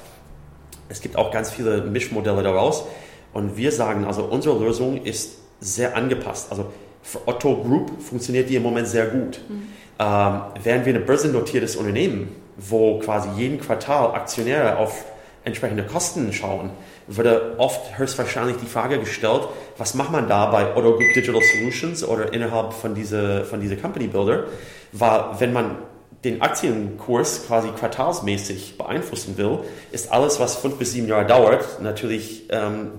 [0.87, 2.85] Es gibt auch ganz viele Mischmodelle daraus.
[3.33, 6.51] Und wir sagen, also unsere Lösung ist sehr angepasst.
[6.51, 6.67] Also
[7.01, 9.39] für Otto Group funktioniert die im Moment sehr gut.
[9.47, 9.67] Mhm.
[9.99, 15.05] Ähm, während wir ein börsennotiertes Unternehmen, wo quasi jeden Quartal Aktionäre auf
[15.43, 16.71] entsprechende Kosten schauen,
[17.07, 22.03] würde oft höchstwahrscheinlich die Frage gestellt, was macht man da bei Otto Group Digital Solutions
[22.03, 24.45] oder innerhalb von dieser von diese Company Builder?
[24.91, 25.77] Weil wenn man
[26.23, 29.59] den Aktienkurs quasi quartalsmäßig beeinflussen will,
[29.91, 32.91] ist alles, was fünf bis sieben Jahre dauert, natürlich ähm,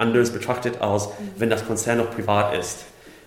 [0.00, 2.84] anders betrachtet, als wenn das Konzern noch privat ist.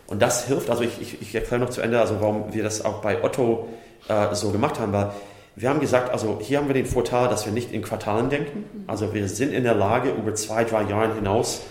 [0.08, 2.84] Und das hilft, also ich, ich, ich erkläre noch zu Ende, also warum wir das
[2.84, 3.70] auch bei Otto
[4.10, 5.12] äh, so gemacht haben, weil
[5.56, 8.86] wir haben gesagt, also hier haben wir den Vorteil, dass wir nicht in Quartalen denken.
[8.88, 11.62] Also wir sind in der Lage, über zwei, drei Jahre hinaus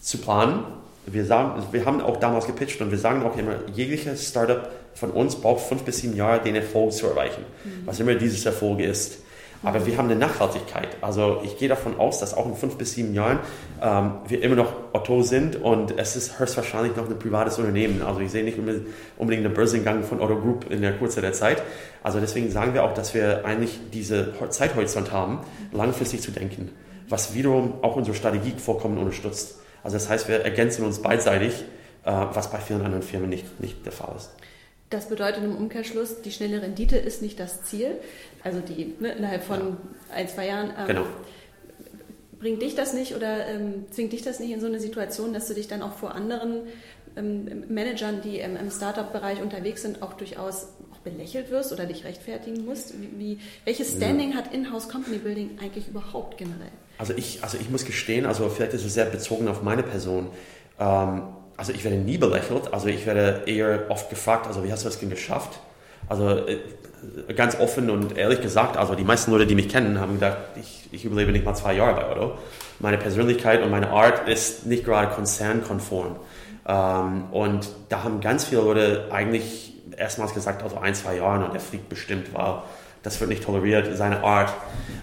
[0.00, 0.64] zu planen.
[1.06, 5.10] Wir, sagen, wir haben auch damals gepitcht und wir sagen auch immer, jegliches Startup von
[5.10, 7.82] uns braucht fünf bis sieben Jahre, den Erfolg zu erreichen, mhm.
[7.84, 9.18] was immer dieses Erfolg ist.
[9.62, 10.88] Aber wir haben eine Nachhaltigkeit.
[11.02, 13.40] Also ich gehe davon aus, dass auch in fünf bis sieben Jahren
[13.82, 18.02] ähm, wir immer noch Otto sind und es ist höchstwahrscheinlich noch ein privates Unternehmen.
[18.02, 21.62] Also ich sehe nicht unbedingt einen Börsengang von Otto Group in der Kurze der Zeit.
[22.02, 25.40] Also deswegen sagen wir auch, dass wir eigentlich diese Zeithorizont haben,
[25.72, 26.70] langfristig zu denken,
[27.08, 29.58] was wiederum auch unsere Strategie vollkommen unterstützt.
[29.82, 31.52] Also das heißt, wir ergänzen uns beidseitig,
[32.04, 34.30] äh, was bei vielen anderen Firmen nicht, nicht der Fall ist.
[34.90, 37.92] Das bedeutet im Umkehrschluss, die schnelle Rendite ist nicht das Ziel.
[38.42, 39.76] Also die ne, innerhalb von ja.
[40.14, 40.70] ein, zwei Jahren.
[40.78, 41.06] Ähm, genau.
[42.38, 45.46] Bringt dich das nicht oder ähm, zwingt dich das nicht in so eine Situation, dass
[45.48, 46.62] du dich dann auch vor anderen
[47.16, 52.04] ähm, Managern, die im, im Startup-Bereich unterwegs sind, auch durchaus auch belächelt wirst oder dich
[52.04, 52.94] rechtfertigen musst?
[53.00, 54.38] Wie, wie welches Standing ja.
[54.38, 56.70] hat Inhouse Company Building eigentlich überhaupt generell?
[56.96, 60.28] Also ich, also ich muss gestehen, also vielleicht ist es sehr bezogen auf meine Person.
[60.78, 61.22] Ähm,
[61.56, 64.88] also ich werde nie belächelt, also ich werde eher oft gefragt, also wie hast du
[64.88, 65.60] das denn geschafft?
[66.10, 66.58] Also äh,
[67.34, 70.88] ganz offen und ehrlich gesagt, also die meisten Leute, die mich kennen, haben gedacht, ich,
[70.90, 72.34] ich überlebe nicht mal zwei Jahre bei Otto.
[72.80, 76.16] Meine Persönlichkeit und meine Art ist nicht gerade konzernkonform.
[76.66, 81.54] Ähm, und da haben ganz viele Leute eigentlich erstmals gesagt, also ein, zwei Jahre und
[81.54, 82.62] der fliegt bestimmt, weil
[83.02, 84.52] das wird nicht toleriert, seine Art.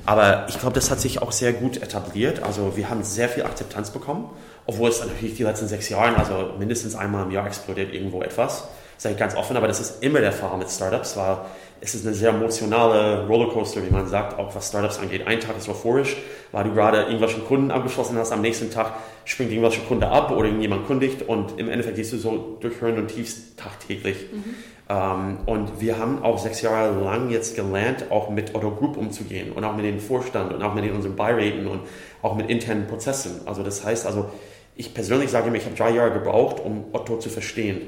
[0.05, 2.43] Aber ich glaube, das hat sich auch sehr gut etabliert.
[2.43, 4.29] Also wir haben sehr viel Akzeptanz bekommen
[4.67, 8.67] obwohl es natürlich die letzten sechs Jahre, also mindestens einmal im Jahr explodiert irgendwo etwas.
[8.97, 11.37] Sage ich ganz offen, aber das ist immer der Fall mit Startups, weil
[11.81, 15.27] es ist eine sehr emotionale Rollercoaster, wie man sagt, auch was Startups angeht.
[15.27, 16.17] Ein Tag ist euphorisch,
[16.51, 18.93] weil du gerade irgendwelche Kunden abgeschlossen hast, am nächsten Tag
[19.25, 22.97] springt irgendwelche Kunde ab oder irgendjemand kundigt und im Endeffekt gehst du so durch Hören
[22.97, 24.27] und Tiefs tagtäglich.
[24.31, 24.43] Mhm.
[24.89, 29.51] Ähm, und wir haben auch sechs Jahre lang jetzt gelernt, auch mit Otto Group umzugehen
[29.51, 31.81] und auch mit dem Vorstand und auch mit unseren Beiräten und
[32.21, 33.41] auch mit internen Prozessen.
[33.45, 34.29] Also das heißt also,
[34.75, 37.81] ich persönlich sage mir, ich habe drei Jahre gebraucht, um Otto zu verstehen.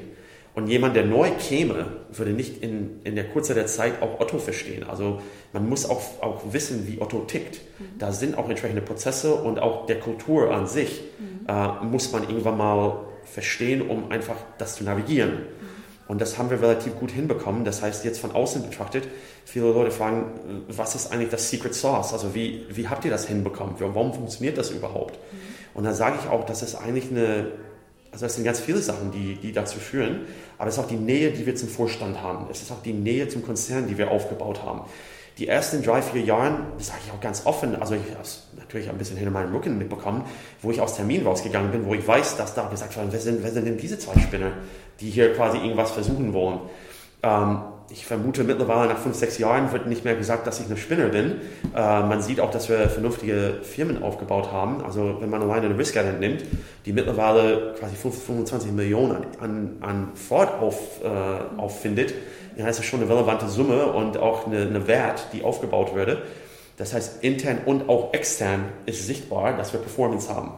[0.54, 4.38] Und jemand, der neu käme, würde nicht in, in der Kurze der Zeit auch Otto
[4.38, 4.84] verstehen.
[4.84, 5.20] Also
[5.52, 7.60] man muss auch, auch wissen, wie Otto tickt.
[7.78, 7.98] Mhm.
[7.98, 11.46] Da sind auch entsprechende Prozesse und auch der Kultur an sich mhm.
[11.48, 15.30] äh, muss man irgendwann mal verstehen, um einfach das zu navigieren.
[15.30, 15.80] Mhm.
[16.08, 17.64] Und das haben wir relativ gut hinbekommen.
[17.64, 19.04] Das heißt, jetzt von außen betrachtet,
[19.44, 22.12] viele Leute fragen, was ist eigentlich das Secret Sauce?
[22.12, 23.76] Also wie, wie habt ihr das hinbekommen?
[23.78, 25.14] Warum funktioniert das überhaupt?
[25.14, 25.38] Mhm.
[25.74, 27.52] Und dann sage ich auch, das ist eigentlich eine,
[28.12, 30.22] also es sind ganz viele Sachen, die, die dazu führen,
[30.58, 32.46] aber es ist auch die Nähe, die wir zum Vorstand haben.
[32.50, 34.82] Es ist auch die Nähe zum Konzern, die wir aufgebaut haben.
[35.38, 38.90] die ersten drei, vier Jahren, das sage ich auch ganz offen, also ich habe natürlich
[38.90, 40.24] ein bisschen hinter meinem Rücken mitbekommen,
[40.60, 43.42] wo ich aus Termin rausgegangen bin, wo ich weiß, dass da gesagt wurde, wer sind,
[43.42, 44.52] wer sind denn diese zwei Spinner,
[45.00, 46.60] die hier quasi irgendwas versuchen wollen.
[47.22, 47.60] Ähm,
[47.92, 51.08] ich vermute mittlerweile nach fünf, sechs Jahren wird nicht mehr gesagt, dass ich eine Spinner
[51.08, 51.40] bin.
[51.74, 54.84] Äh, man sieht auch, dass wir vernünftige Firmen aufgebaut haben.
[54.84, 56.44] Also wenn man alleine eine Risk nimmt,
[56.86, 62.14] die mittlerweile quasi 25 Millionen an, an Fraud auf, äh, auffindet,
[62.56, 66.22] dann ist das schon eine relevante Summe und auch eine, eine Wert, die aufgebaut würde.
[66.76, 70.52] Das heißt, intern und auch extern ist sichtbar, dass wir Performance haben.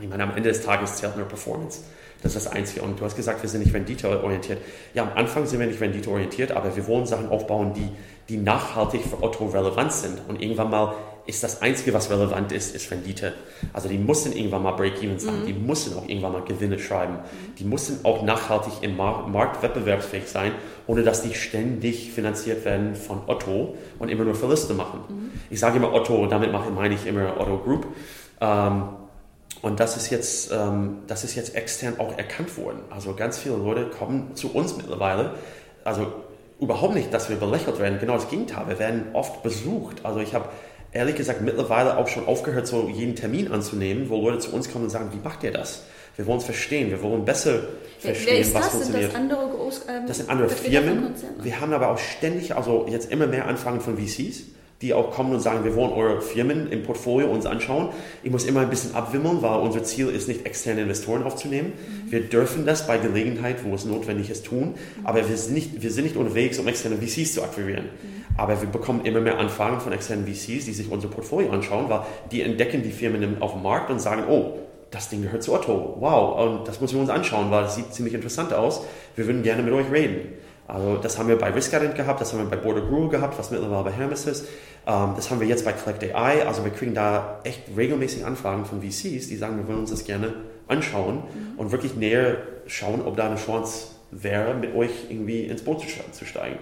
[0.00, 1.80] Ich meine, am Ende des Tages zählt nur Performance.
[2.22, 2.82] Das ist das Einzige.
[2.82, 4.58] Und du hast gesagt, wir sind nicht renditeorientiert.
[4.94, 7.88] Ja, am Anfang sind wir nicht renditeorientiert, aber wir wollen Sachen aufbauen, die,
[8.28, 10.20] die nachhaltig für Otto relevant sind.
[10.28, 10.94] Und irgendwann mal
[11.26, 13.34] ist das Einzige, was relevant ist, ist Rendite.
[13.72, 15.46] Also die müssen irgendwann mal Break-Even sein, mhm.
[15.46, 17.54] die müssen auch irgendwann mal Gewinne schreiben, mhm.
[17.58, 20.52] die müssen auch nachhaltig im Markt wettbewerbsfähig sein,
[20.86, 25.00] ohne dass die ständig finanziert werden von Otto und immer nur Verluste machen.
[25.08, 25.30] Mhm.
[25.50, 27.86] Ich sage immer Otto, damit meine ich immer Otto Group.
[28.40, 28.84] Ähm,
[29.62, 32.80] und das ist jetzt, ähm, das ist jetzt extern auch erkannt worden.
[32.90, 35.34] Also ganz viele Leute kommen zu uns mittlerweile.
[35.84, 36.12] Also
[36.60, 37.98] überhaupt nicht, dass wir belächelt werden.
[37.98, 38.68] Genau das Gegenteil.
[38.68, 40.04] Wir werden oft besucht.
[40.04, 40.48] Also ich habe
[40.92, 44.84] ehrlich gesagt mittlerweile auch schon aufgehört, so jeden Termin anzunehmen, wo Leute zu uns kommen
[44.84, 45.82] und sagen, wie macht ihr das?
[46.16, 47.60] Wir wollen es verstehen, wir wollen besser
[47.98, 48.70] verstehen, Wer ist was das?
[48.72, 49.12] funktioniert.
[49.12, 51.14] Sind das, andere Groß, ähm, das sind andere Firmen.
[51.42, 54.44] Wir haben aber auch ständig, also jetzt immer mehr Anfragen von VCs
[54.82, 57.88] die auch kommen und sagen, wir wollen eure Firmen im Portfolio uns anschauen.
[58.22, 61.72] Ich muss immer ein bisschen abwimmeln, weil unser Ziel ist nicht, externe Investoren aufzunehmen.
[61.72, 62.12] Mhm.
[62.12, 65.06] Wir dürfen das bei Gelegenheit, wo es notwendig ist, tun, mhm.
[65.06, 67.84] aber wir sind, nicht, wir sind nicht unterwegs, um externe VCs zu akquirieren.
[67.84, 68.26] Mhm.
[68.36, 72.02] Aber wir bekommen immer mehr Anfragen von externen VCs, die sich unser Portfolio anschauen, weil
[72.30, 74.58] die entdecken die Firmen auf dem Markt und sagen, oh,
[74.90, 75.96] das Ding gehört zu Otto.
[76.00, 78.82] Wow, und das müssen wir uns anschauen, weil das sieht ziemlich interessant aus.
[79.14, 80.32] Wir würden gerne mit euch reden.
[80.68, 83.50] Also das haben wir bei Riskadent gehabt, das haben wir bei Border Guru gehabt, was
[83.50, 84.46] mittlerweile bei Hermes ist.
[84.86, 86.46] Ähm, das haben wir jetzt bei Collect AI.
[86.46, 90.04] Also wir kriegen da echt regelmäßig Anfragen von VCs, die sagen, wir wollen uns das
[90.04, 90.34] gerne
[90.68, 91.58] anschauen mhm.
[91.58, 96.24] und wirklich näher schauen, ob da eine Chance wäre, mit euch irgendwie ins Boot zu
[96.24, 96.58] steigen.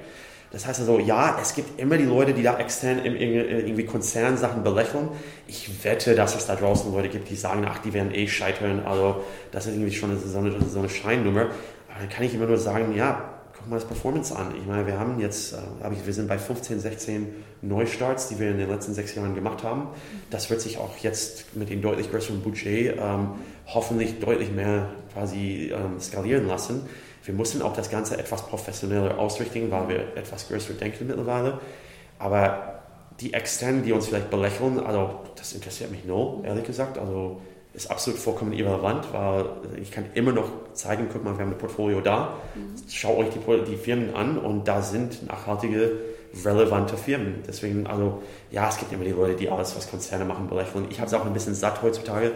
[0.54, 5.08] Das heißt also, ja, es gibt immer die Leute, die da extern irgendwie Konzernsachen belächeln.
[5.48, 8.84] Ich wette, dass es da draußen Leute gibt, die sagen, ach, die werden eh scheitern.
[8.86, 11.46] Also das ist irgendwie schon so eine, so eine Scheinnummer.
[11.88, 13.33] Aber dann kann ich immer nur sagen, ja,
[13.64, 14.54] guck mal das Performance an.
[14.58, 15.56] Ich meine, wir haben jetzt, äh,
[16.04, 19.88] wir sind bei 15, 16 Neustarts, die wir in den letzten sechs Jahren gemacht haben.
[20.28, 23.30] Das wird sich auch jetzt mit dem deutlich größeren Budget ähm,
[23.66, 26.86] hoffentlich deutlich mehr quasi ähm, skalieren lassen.
[27.24, 31.58] Wir mussten auch das Ganze etwas professioneller ausrichten, weil wir etwas größer denken mittlerweile.
[32.18, 32.82] Aber
[33.20, 36.98] die Externen, die uns vielleicht belächeln, also das interessiert mich null, ehrlich gesagt.
[36.98, 37.40] Also
[37.74, 39.46] ist absolut vollkommen irrelevant, weil
[39.82, 42.74] ich kann immer noch zeigen, guck mal, wir haben ein Portfolio da, mhm.
[42.88, 45.92] schaut euch die, die, Firmen an und da sind nachhaltige,
[46.44, 47.42] relevante Firmen.
[47.46, 50.86] Deswegen, also ja, es gibt immer die Leute, die alles, was Konzerne machen, belächeln.
[50.90, 52.32] Ich habe es auch ein bisschen satt heutzutage.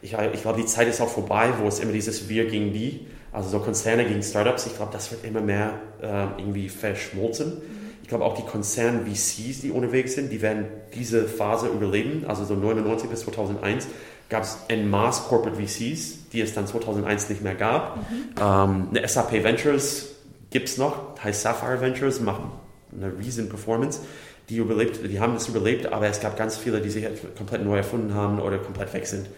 [0.00, 3.06] Ich, ich glaube, die Zeit ist auch vorbei, wo es immer dieses Wir gegen die,
[3.32, 7.56] also so Konzerne gegen Startups, ich glaube, das wird immer mehr äh, irgendwie verschmolzen.
[7.56, 7.78] Mhm.
[8.02, 12.54] Ich glaube auch die Konzern-VCs, die unterwegs sind, die werden diese Phase überleben, also so
[12.54, 13.86] 99 bis 2001
[14.28, 17.96] gab es en masse Corporate VCs, die es dann 2001 nicht mehr gab.
[17.96, 18.02] Mhm.
[18.40, 20.14] Ähm, eine SAP Ventures
[20.50, 22.50] gibt es noch, heißt Sapphire Ventures, machen
[22.92, 24.00] eine riesen Performance.
[24.48, 27.76] Die, überlebt, die haben das überlebt, aber es gab ganz viele, die sich komplett neu
[27.76, 29.28] erfunden haben oder komplett weg sind.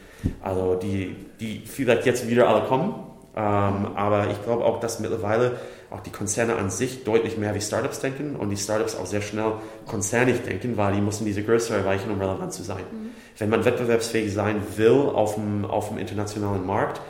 [0.41, 2.95] Also die, die vielleicht jetzt wieder alle kommen,
[3.35, 5.59] ähm, aber ich glaube auch, dass mittlerweile
[5.91, 9.23] auch die Konzerne an sich deutlich mehr wie Startups denken und die Startups auch sehr
[9.23, 9.53] schnell
[9.87, 12.85] konzernig denken, weil die müssen diese Größe erreichen, um relevant zu sein.
[12.91, 13.11] Mhm.
[13.39, 17.01] Wenn man wettbewerbsfähig sein will auf dem, auf dem internationalen Markt,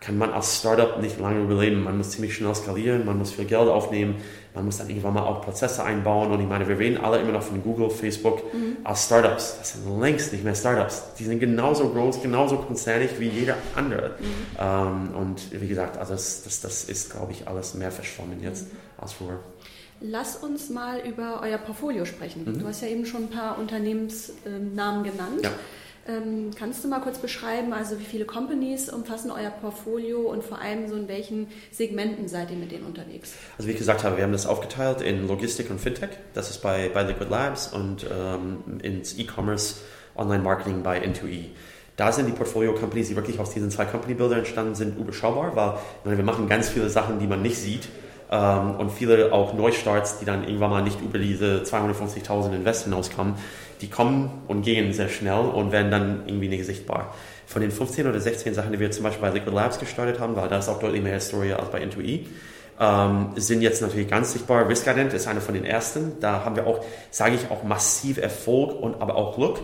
[0.00, 1.82] kann man als Startup nicht lange überleben.
[1.82, 4.16] Man muss ziemlich schnell skalieren, man muss viel Geld aufnehmen,
[4.58, 6.32] man muss dann irgendwann mal auch Prozesse einbauen.
[6.32, 8.78] Und ich meine, wir reden alle immer noch von Google, Facebook mhm.
[8.82, 9.56] als Startups.
[9.58, 11.14] Das sind längst nicht mehr Startups.
[11.16, 14.16] Die sind genauso groß, genauso konzernig wie jeder andere.
[14.18, 14.24] Mhm.
[14.58, 18.72] Ähm, und wie gesagt, also das, das, das ist, glaube ich, alles mehr verschwommen jetzt
[18.72, 18.76] mhm.
[18.98, 19.38] als vorher.
[20.00, 22.44] Lass uns mal über euer Portfolio sprechen.
[22.44, 22.58] Mhm.
[22.58, 25.42] Du hast ja eben schon ein paar Unternehmensnamen genannt.
[25.42, 25.50] Ja.
[26.08, 30.58] Ähm, kannst du mal kurz beschreiben, also wie viele Companies umfassen euer Portfolio und vor
[30.58, 33.34] allem so in welchen Segmenten seid ihr mit denen unterwegs?
[33.58, 36.10] Also wie ich gesagt habe, wir haben das aufgeteilt in Logistik und Fintech.
[36.32, 39.82] Das ist bei, bei Liquid Labs und ähm, ins E-Commerce,
[40.16, 41.48] Online-Marketing bei N2E.
[41.96, 46.16] Da sind die Portfolio-Companies, die wirklich aus diesen zwei Company-Builder entstanden sind, überschaubar, weil meine,
[46.16, 47.88] wir machen ganz viele Sachen, die man nicht sieht
[48.30, 53.34] ähm, und viele auch Neustarts, die dann irgendwann mal nicht über diese 250.000 Invest hinauskommen
[53.80, 57.14] die kommen und gehen sehr schnell und werden dann irgendwie nicht sichtbar.
[57.46, 60.36] Von den 15 oder 16 Sachen, die wir zum Beispiel bei Liquid Labs gestartet haben,
[60.36, 62.26] war das auch deutlich mehr Historie als bei N2E.
[62.80, 64.68] ähm, sind jetzt natürlich ganz sichtbar.
[64.68, 66.20] Riskadent ist einer von den ersten.
[66.20, 69.60] Da haben wir auch, sage ich, auch massiv Erfolg und aber auch Glück.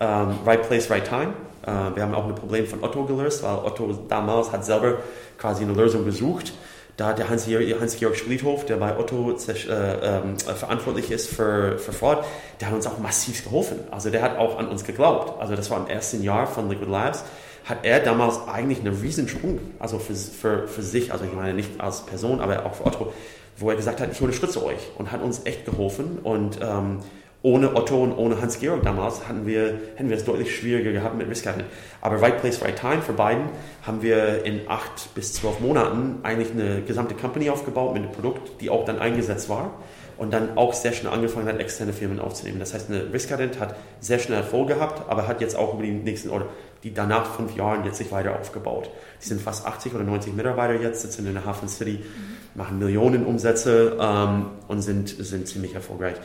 [0.00, 1.34] Ähm, right Place, Right Time.
[1.66, 4.98] Äh, wir haben auch ein Problem von Otto gelöst, weil Otto damals hat selber
[5.38, 6.52] quasi eine Lösung gesucht.
[6.96, 12.24] Da der Hans-Georg Hans Spliethof, der bei Otto äh, äh, verantwortlich ist für, für Fraud,
[12.60, 13.80] der hat uns auch massiv geholfen.
[13.90, 15.40] Also der hat auch an uns geglaubt.
[15.40, 17.24] Also das war im ersten Jahr von Liquid Labs
[17.64, 21.80] hat er damals eigentlich einen Riesensprung, also für, für, für sich, also ich meine nicht
[21.80, 23.12] als Person, aber auch für Otto,
[23.56, 26.98] wo er gesagt hat, ich unterstütze euch und hat uns echt geholfen und ähm,
[27.44, 31.28] ohne Otto und ohne Hans-Georg damals hatten wir, hätten wir es deutlich schwieriger gehabt mit
[31.28, 31.64] Riskhaven.
[32.00, 33.44] Aber Right Place, Right Time für beiden
[33.82, 38.62] haben wir in acht bis zwölf Monaten eigentlich eine gesamte Company aufgebaut mit einem Produkt,
[38.62, 39.72] die auch dann eingesetzt war
[40.16, 42.60] und dann auch sehr schnell angefangen hat, externe Firmen aufzunehmen.
[42.60, 45.92] Das heißt, eine Riskadent hat sehr schnell Erfolg gehabt, aber hat jetzt auch über die
[45.92, 46.46] nächsten oder
[46.82, 48.88] die danach fünf Jahren jetzt sich weiter aufgebaut.
[49.22, 52.58] Die sind fast 80 oder 90 Mitarbeiter jetzt, sitzen in der Hafen City, mhm.
[52.58, 56.16] machen Millionen Umsätze ähm, und sind, sind ziemlich erfolgreich.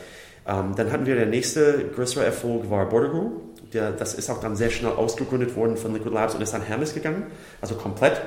[0.46, 3.32] Ähm, dann hatten wir der nächste größere Erfolg war Border Group.
[3.72, 6.62] Der, das ist auch dann sehr schnell ausgegründet worden von Liquid Labs und ist an
[6.62, 7.26] Hermes gegangen,
[7.60, 8.20] also komplett,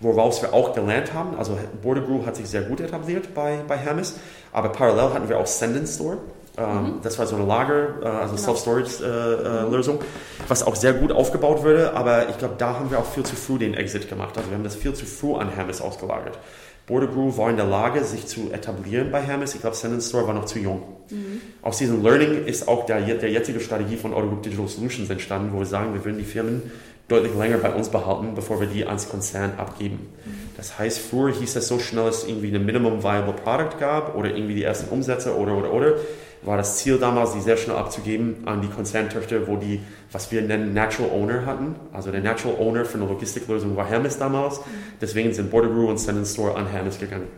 [0.00, 1.36] woraus wir auch gelernt haben.
[1.38, 4.16] Also Border Group hat sich sehr gut etabliert bei, bei Hermes,
[4.52, 6.18] aber parallel hatten wir auch Send Store.
[6.58, 6.94] Ähm, mhm.
[7.02, 8.54] Das war so eine Lager, äh, also genau.
[8.54, 12.98] Self-Storage-Lösung, äh, äh, was auch sehr gut aufgebaut wurde, aber ich glaube, da haben wir
[12.98, 14.36] auch viel zu früh den Exit gemacht.
[14.36, 16.38] Also wir haben das viel zu früh an Hermes ausgelagert.
[16.86, 19.54] Border Group war in der Lage, sich zu etablieren bei Hermes.
[19.54, 20.82] Ich glaube, Sentence Store war noch zu jung.
[21.10, 21.40] Mhm.
[21.62, 25.52] Aus diesem Learning ist auch der, der jetzige Strategie von Auto Group Digital Solutions entstanden,
[25.52, 26.62] wo wir sagen, wir würden die Firmen
[27.08, 30.08] deutlich länger bei uns behalten, bevor wir die ans Konzern abgeben.
[30.24, 30.30] Mhm.
[30.56, 34.16] Das heißt, früher hieß es so schnell, dass es irgendwie ein Minimum Viable Product gab
[34.16, 35.94] oder irgendwie die ersten Umsätze oder, oder, oder
[36.44, 40.42] war das Ziel damals, die sehr schnell abzugeben an die Konzerntöchter, wo die, was wir
[40.42, 41.76] nennen, Natural Owner hatten.
[41.92, 44.60] Also der Natural Owner für eine Logistiklösung war Hermes damals.
[45.00, 47.28] Deswegen sind Border Group und Send Store an Hermes gegangen.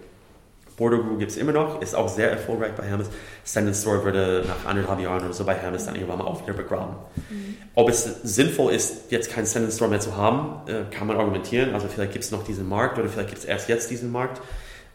[0.77, 3.09] Border Group gibt es immer noch, ist auch sehr erfolgreich bei Hermes.
[3.45, 6.55] Send Store würde nach anderthalb Jahren oder so bei Hermes dann irgendwann mal auch wieder
[6.55, 6.97] begraben.
[7.31, 7.57] Mhm.
[7.75, 11.75] Ob es sinnvoll ist, jetzt keinen Send Store mehr zu haben, äh, kann man argumentieren.
[11.75, 14.41] Also vielleicht gibt es noch diesen Markt oder vielleicht gibt es erst jetzt diesen Markt.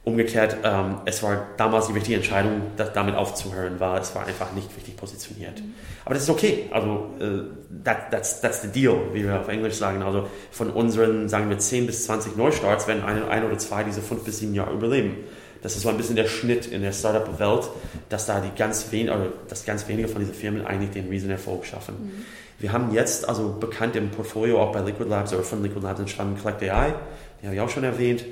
[0.10, 4.54] Umgekehrt, ähm, es war damals die wichtige Entscheidung, das, damit aufzuhören, weil es war einfach
[4.54, 5.60] nicht richtig positioniert.
[5.60, 5.74] Mhm.
[6.04, 6.68] Aber das ist okay.
[6.72, 7.44] Also, äh,
[7.84, 10.02] that, that's, that's the deal, wie wir auf Englisch sagen.
[10.02, 14.02] Also, von unseren, sagen wir, 10 bis 20 Neustarts werden ein, ein oder zwei diese
[14.02, 15.18] fünf bis sieben Jahre überleben.
[15.62, 17.70] Das ist so ein bisschen der Schnitt in der Startup-Welt,
[18.08, 21.66] dass da die ganz wen, oder dass ganz wenige von diesen Firmen eigentlich den Riesenerfolg
[21.66, 21.96] schaffen.
[22.00, 22.26] Mhm.
[22.60, 26.00] Wir haben jetzt, also bekannt im Portfolio, auch bei Liquid Labs oder von Liquid Labs
[26.00, 26.94] entstanden, Collect AI,
[27.42, 28.26] die habe ich auch schon erwähnt.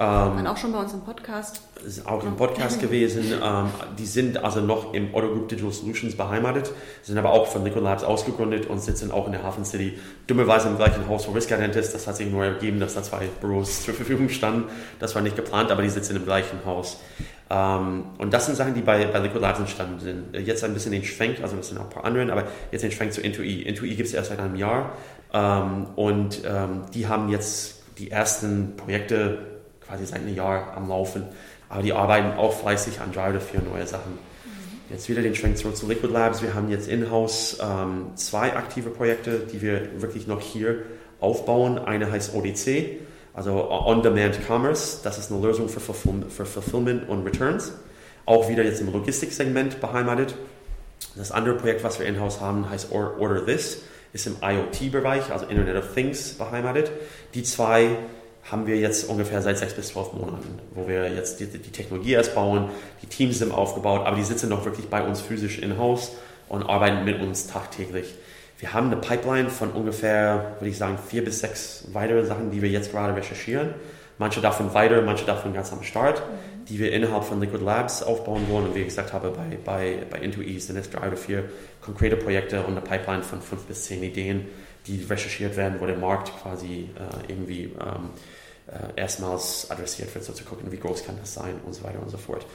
[0.00, 1.60] Ähm, auch schon bei uns im Podcast.
[1.84, 3.32] Ist auch im Podcast gewesen.
[3.42, 3.66] Ähm,
[3.98, 6.70] die sind also noch im Auto Group Digital Solutions beheimatet,
[7.02, 9.98] sind aber auch von Liquid Labs ausgegründet und sitzen auch in der Hafen City.
[10.28, 11.94] Dummerweise im gleichen Haus, wo Riskadent ist.
[11.94, 14.68] Das hat sich nur ergeben, dass da zwei Büros zur Verfügung standen.
[15.00, 17.00] Das war nicht geplant, aber die sitzen im gleichen Haus.
[17.50, 20.46] Ähm, und das sind Sachen, die bei, bei Liquid Labs entstanden sind.
[20.46, 22.92] Jetzt ein bisschen den Schwenk, also das sind auch ein paar andere, aber jetzt den
[22.92, 23.62] Schwenk zu Intui.
[23.62, 24.92] Intui gibt es erst seit einem Jahr
[25.32, 29.57] ähm, und ähm, die haben jetzt die ersten Projekte
[29.88, 31.24] quasi seit einem Jahr am Laufen.
[31.68, 34.12] Aber die arbeiten auch fleißig an drei oder vier neue Sachen.
[34.12, 34.90] Mhm.
[34.90, 36.42] Jetzt wieder den Schwenk zurück zu Liquid Labs.
[36.42, 40.82] Wir haben jetzt in-house ähm, zwei aktive Projekte, die wir wirklich noch hier
[41.20, 41.78] aufbauen.
[41.78, 43.00] Eine heißt ODC,
[43.34, 45.00] also On-Demand Commerce.
[45.02, 47.72] Das ist eine Lösung für, Fulfill für Fulfillment und Returns.
[48.24, 50.34] Auch wieder jetzt im Logistiksegment beheimatet.
[51.16, 55.76] Das andere Projekt, was wir in-house haben, heißt Order This, ist im IoT-Bereich, also Internet
[55.76, 56.90] of Things, beheimatet.
[57.34, 57.96] Die zwei
[58.50, 62.12] haben wir jetzt ungefähr seit sechs bis zwölf Monaten, wo wir jetzt die, die, Technologie
[62.12, 62.70] erst bauen,
[63.02, 66.12] die Teams sind aufgebaut, aber die sitzen noch wirklich bei uns physisch in-house
[66.48, 68.14] und arbeiten mit uns tagtäglich.
[68.58, 72.62] Wir haben eine Pipeline von ungefähr, würde ich sagen, vier bis sechs weitere Sachen, die
[72.62, 73.74] wir jetzt gerade recherchieren.
[74.18, 76.22] Manche davon weiter, manche davon ganz am Start,
[76.68, 78.66] die wir innerhalb von Liquid Labs aufbauen wollen.
[78.66, 81.44] Und wie ich gesagt habe, bei, bei, bei IntuE sind es drei oder vier
[81.80, 84.46] konkrete Projekte und eine Pipeline von fünf bis zehn Ideen,
[84.88, 88.10] die recherchiert werden, wo der Markt quasi äh, irgendwie ähm,
[88.68, 92.00] äh, erstmals adressiert wird, so zu gucken, wie groß kann das sein und so weiter
[92.00, 92.46] und so fort.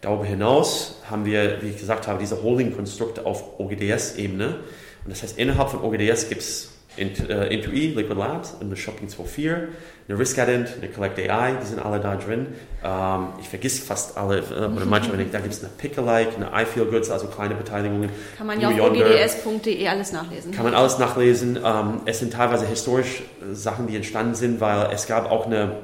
[0.00, 4.56] Darüber hinaus haben wir, wie ich gesagt habe, diese Holding-Konstrukte auf OGDS-Ebene.
[5.04, 9.68] Und das heißt, innerhalb von OGDS gibt es Intui, Liquid Labs, eine Shopping 2.4,
[10.08, 12.48] eine Riskadent, eine Collect AI, die sind alle da drin.
[12.84, 16.50] Ähm, ich vergesse fast alle, äh, oder manchmal denke da gibt es eine Pick-alike, eine
[16.62, 18.10] I Feel Goods, also kleine Beteiligungen.
[18.36, 20.52] Kann man ja auf ogds.de alles nachlesen.
[20.52, 21.58] Kann man alles nachlesen.
[21.64, 25.76] Ähm, es sind teilweise historisch Sachen, die entstanden sind, weil es gab auch eine,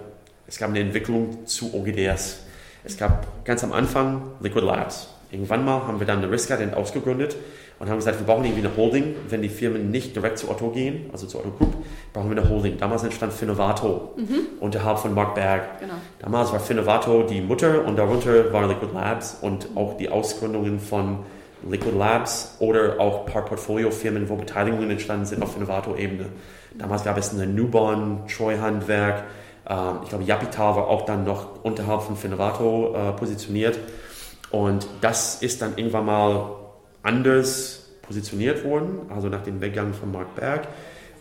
[0.46, 2.40] es gab eine Entwicklung zu OGDS.
[2.84, 5.08] Es gab ganz am Anfang Liquid Labs.
[5.30, 7.36] Irgendwann mal haben wir dann eine Riskadent ausgegründet
[7.78, 10.70] und haben gesagt, wir brauchen irgendwie eine Holding, wenn die Firmen nicht direkt zu Otto
[10.70, 11.76] gehen, also zu Otto Group,
[12.12, 12.76] brauchen wir eine Holding.
[12.78, 14.40] Damals entstand Finnovato mhm.
[14.60, 15.80] unterhalb von Mark Berg.
[15.80, 15.94] Genau.
[16.18, 21.20] Damals war Finnovato die Mutter und darunter war Liquid Labs und auch die Ausgründungen von
[21.68, 26.26] Liquid Labs oder auch ein paar Portfoliofirmen, wo Beteiligungen entstanden sind auf Finnovato-Ebene.
[26.76, 29.24] Damals gab es eine Newborn, Treu-Handwerk,
[29.68, 33.78] ähm, ich glaube Japital war auch dann noch unterhalb von Finnovato äh, positioniert
[34.50, 36.50] und das ist dann irgendwann mal
[37.08, 40.68] anders positioniert worden, also nach dem Weggang von Mark Berg.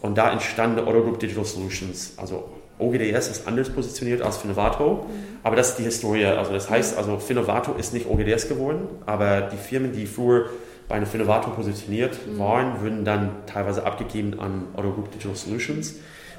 [0.02, 2.14] Und da entstand Otto Group Digital Solutions.
[2.18, 5.38] Also OGDS ist anders positioniert als Finnovato, mhm.
[5.44, 6.26] aber das ist die Historie.
[6.26, 10.50] Also das heißt, also Finnovato ist nicht OGDS geworden, aber die Firmen, die früher
[10.88, 12.40] bei einer Finnovato positioniert mhm.
[12.40, 15.96] waren, würden dann teilweise abgegeben an Otto Group Digital Solutions.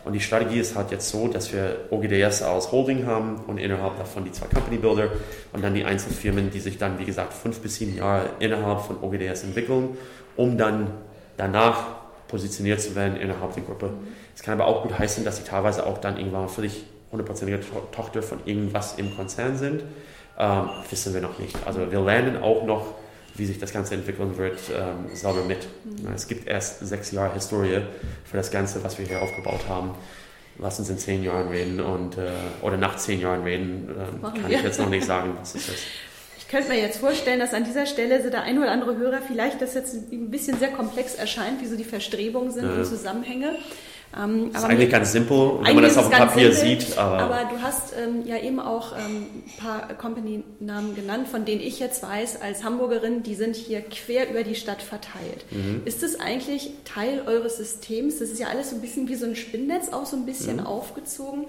[0.09, 3.99] Und die Strategie ist halt jetzt so, dass wir OGDS als Holding haben und innerhalb
[3.99, 5.11] davon die zwei Company Builder
[5.53, 8.97] und dann die Einzelfirmen, die sich dann, wie gesagt, fünf bis sieben Jahre innerhalb von
[9.03, 9.99] OGDS entwickeln,
[10.35, 10.93] um dann
[11.37, 11.89] danach
[12.27, 13.91] positioniert zu werden innerhalb der Gruppe.
[14.35, 17.61] Es kann aber auch gut heißen, dass sie teilweise auch dann irgendwann völlig hundertprozentige
[17.93, 19.83] Tochter von irgendwas im Konzern sind.
[20.39, 21.55] Ähm, wissen wir noch nicht.
[21.67, 22.95] Also wir lernen auch noch
[23.39, 25.67] wie sich das Ganze entwickeln wird, ähm, selber mit.
[25.85, 26.13] Mhm.
[26.15, 27.83] Es gibt erst sechs Jahre Historie
[28.25, 29.95] für das Ganze, was wir hier aufgebaut haben.
[30.59, 32.31] Lass uns in zehn Jahren reden und, äh,
[32.63, 33.89] oder nach zehn Jahren reden.
[33.91, 34.59] Ähm, kann wir.
[34.59, 35.79] ich jetzt noch nicht sagen, was es ist.
[36.41, 39.21] Ich könnte mir jetzt vorstellen, dass an dieser Stelle so der ein oder andere Hörer
[39.21, 42.73] vielleicht das jetzt ein bisschen sehr komplex erscheint, wie so die Verstrebungen sind ja.
[42.73, 43.55] und Zusammenhänge.
[44.17, 46.99] Ähm, das ist eigentlich ganz simpel, wenn man das auf dem Papier simpel, sieht.
[46.99, 51.61] Aber, aber, du hast ähm, ja eben auch ähm, ein paar Company-Namen genannt, von denen
[51.61, 55.45] ich jetzt weiß, als Hamburgerin, die sind hier quer über die Stadt verteilt.
[55.51, 55.83] Mhm.
[55.85, 58.19] Ist das eigentlich Teil eures Systems?
[58.19, 60.57] Das ist ja alles so ein bisschen wie so ein Spinnnetz, auch so ein bisschen
[60.57, 60.67] mhm.
[60.67, 61.45] aufgezogen.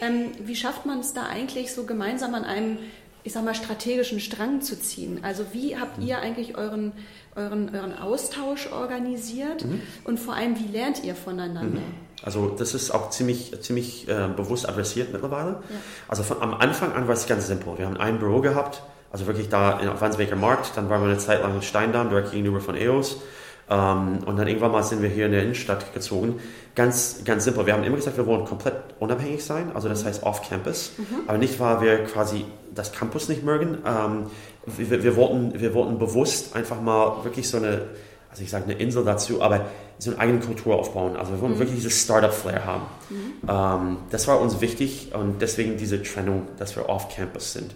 [0.00, 2.78] Ähm, wie schafft man es da eigentlich so gemeinsam an einem
[3.22, 5.20] ich sag mal, strategischen Strang zu ziehen.
[5.22, 6.06] Also wie habt mhm.
[6.06, 6.92] ihr eigentlich euren,
[7.36, 9.80] euren, euren Austausch organisiert mhm.
[10.04, 11.78] und vor allem, wie lernt ihr voneinander?
[11.78, 11.94] Mhm.
[12.22, 15.50] Also das ist auch ziemlich, ziemlich äh, bewusst adressiert mittlerweile.
[15.50, 15.76] Ja.
[16.08, 17.78] Also von, am Anfang an war es ganz simpel.
[17.78, 21.18] Wir haben ein Büro gehabt, also wirklich da auf Wandsbeker Markt, dann waren wir eine
[21.18, 23.16] Zeit lang in Steindamm, direkt gegenüber von EOS.
[23.70, 26.40] Ähm, und dann irgendwann mal sind wir hier in der Innenstadt gezogen.
[26.74, 27.66] Ganz, ganz simpel.
[27.66, 30.08] Wir haben immer gesagt, wir wollen komplett unabhängig sein, also das mhm.
[30.08, 30.92] heißt off-campus.
[30.98, 31.04] Mhm.
[31.28, 33.78] Aber nicht, weil wir quasi das Campus nicht mögen.
[33.86, 34.26] Ähm,
[34.66, 37.86] wir, wir, wollten, wir wollten bewusst einfach mal wirklich so eine,
[38.30, 39.66] also ich sage eine Insel dazu, aber
[39.98, 41.16] so eine eigene Kultur aufbauen.
[41.16, 41.58] Also wir wollen mhm.
[41.58, 42.86] wirklich dieses Startup-Flair haben.
[43.10, 43.48] Mhm.
[43.48, 47.74] Ähm, das war uns wichtig und deswegen diese Trennung, dass wir off-campus sind.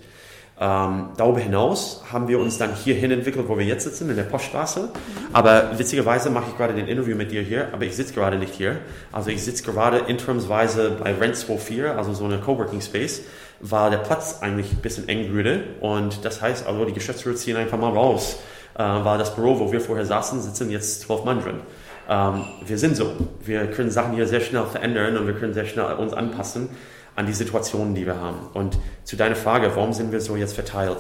[0.61, 4.22] Ähm, darüber hinaus haben wir uns dann hierhin entwickelt, wo wir jetzt sitzen, in der
[4.22, 4.82] Poststraße.
[4.82, 4.91] Mhm.
[5.32, 8.55] Aber witzigerweise mache ich gerade den Interview mit dir hier, aber ich sitze gerade nicht
[8.55, 8.78] hier.
[9.11, 13.22] Also ich sitze gerade interimsweise bei Rent 24, also so eine Coworking Space,
[13.66, 15.64] weil der Platz eigentlich ein bisschen eng würde.
[15.80, 18.36] Und das heißt also, die Geschäftsführer ziehen einfach mal raus,
[18.74, 21.60] äh, weil das Büro, wo wir vorher saßen, sitzen jetzt zwölf Mann drin.
[22.08, 23.12] Ähm, wir sind so.
[23.42, 26.68] Wir können Sachen hier sehr schnell verändern und wir können sehr schnell uns anpassen
[27.16, 28.48] an die Situationen, die wir haben.
[28.52, 30.98] Und zu deiner Frage, warum sind wir so jetzt verteilt?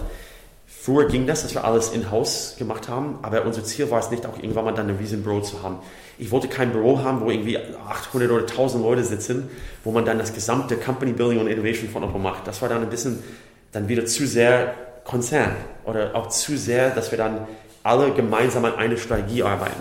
[0.84, 4.26] Früher ging das, dass wir alles in-house gemacht haben, aber unser Ziel war es nicht,
[4.26, 5.78] auch irgendwann mal dann ein riesen Büro zu haben.
[6.18, 9.48] Ich wollte kein Büro haben, wo irgendwie 800 oder 1000 Leute sitzen,
[9.82, 12.46] wo man dann das gesamte Company Building und Innovation von Otto macht.
[12.46, 13.24] Das war dann ein bisschen
[13.72, 14.74] dann wieder zu sehr
[15.04, 15.56] Konzern
[15.86, 17.46] oder auch zu sehr, dass wir dann
[17.82, 19.80] alle gemeinsam an eine Strategie arbeiten.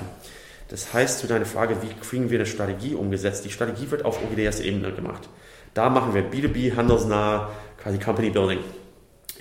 [0.69, 3.43] Das heißt, zu deiner Frage, wie kriegen wir eine Strategie umgesetzt?
[3.43, 5.27] Die Strategie wird auf OGDS-Ebene gemacht.
[5.73, 8.59] Da machen wir B2B, handelsnah, quasi Company Building.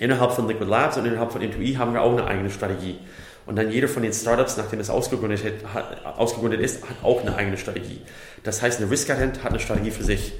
[0.03, 2.99] Innerhalb von Liquid Labs und innerhalb von Intui haben wir auch eine eigene Strategie.
[3.45, 5.41] Und dann jeder von den Startups, nachdem es ausgegründet,
[5.73, 8.01] hat, ausgegründet ist, hat auch eine eigene Strategie.
[8.43, 10.33] Das heißt, eine Risk Atent hat eine Strategie für sich.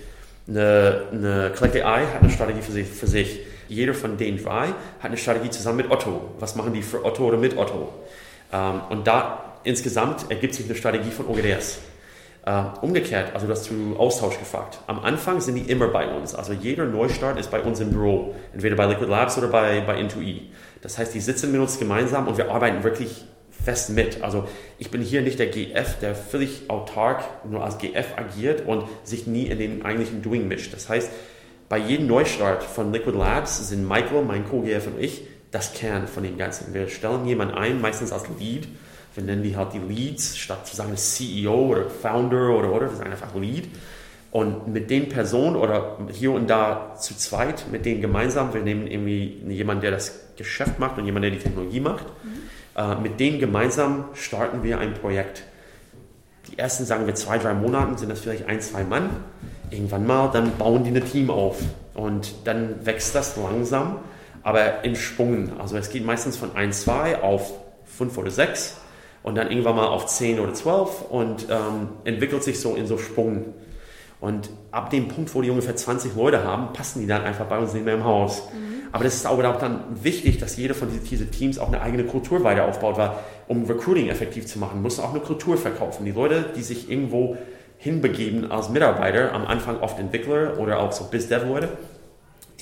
[0.50, 3.40] Eine, eine Collect AI hat eine Strategie für sich, für sich.
[3.70, 6.36] Jeder von den drei hat eine Strategie zusammen mit Otto.
[6.40, 7.94] Was machen die für Otto oder mit Otto?
[8.52, 11.80] Ähm, und da insgesamt ergibt sich eine Strategie von OGDS.
[12.46, 14.80] Uh, umgekehrt, also du hast zu Austausch gefragt.
[14.88, 16.36] Am Anfang sind die immer bei uns.
[16.36, 19.98] Also jeder Neustart ist bei uns im Büro, entweder bei Liquid Labs oder bei, bei
[19.98, 20.50] Intui.
[20.82, 24.22] Das heißt, die sitzen mit uns gemeinsam und wir arbeiten wirklich fest mit.
[24.24, 24.46] Also
[24.78, 29.26] ich bin hier nicht der GF, der völlig autark nur als GF agiert und sich
[29.26, 30.74] nie in den eigentlichen Doing mischt.
[30.74, 31.10] Das heißt,
[31.70, 36.24] bei jedem Neustart von Liquid Labs sind Michael, mein Co-GF und ich das Kern von
[36.24, 36.74] dem Ganzen.
[36.74, 38.68] Wir stellen jemanden ein, meistens als Lead,
[39.16, 42.98] wir nennen die halt die Leads, statt zu sagen CEO oder Founder oder oder, wir
[42.98, 43.70] sagen einfach Lead.
[44.32, 48.88] Und mit den Personen oder hier und da zu zweit, mit denen gemeinsam, wir nehmen
[48.88, 52.82] irgendwie jemanden, der das Geschäft macht und jemanden, der die Technologie macht, mhm.
[52.82, 55.44] äh, mit denen gemeinsam starten wir ein Projekt.
[56.50, 59.12] Die ersten, sagen wir, zwei, drei Monaten sind das vielleicht ein, zwei Mann.
[59.70, 61.62] Irgendwann mal, dann bauen die ein Team auf.
[61.94, 64.00] Und dann wächst das langsam,
[64.42, 65.54] aber in Schwungen.
[65.60, 67.54] Also es geht meistens von ein, zwei auf
[67.86, 68.78] fünf oder sechs
[69.24, 72.98] und dann irgendwann mal auf 10 oder 12 und ähm, entwickelt sich so in so
[72.98, 73.54] Sprung.
[74.20, 77.58] Und ab dem Punkt, wo die ungefähr 20 Leute haben, passen die dann einfach bei
[77.58, 78.44] uns nicht mehr im Haus.
[78.54, 78.74] Mhm.
[78.94, 82.04] Aber das ist aber auch dann wichtig, dass jeder von diesen Teams auch eine eigene
[82.04, 83.12] Kultur weiter aufbaut, weil
[83.48, 86.06] um Recruiting effektiv zu machen, muss auch eine Kultur verkaufen.
[86.06, 87.38] Die Leute, die sich irgendwo
[87.78, 91.70] hinbegeben als Mitarbeiter, am Anfang oft Entwickler oder auch so Biz-Dev-Leute,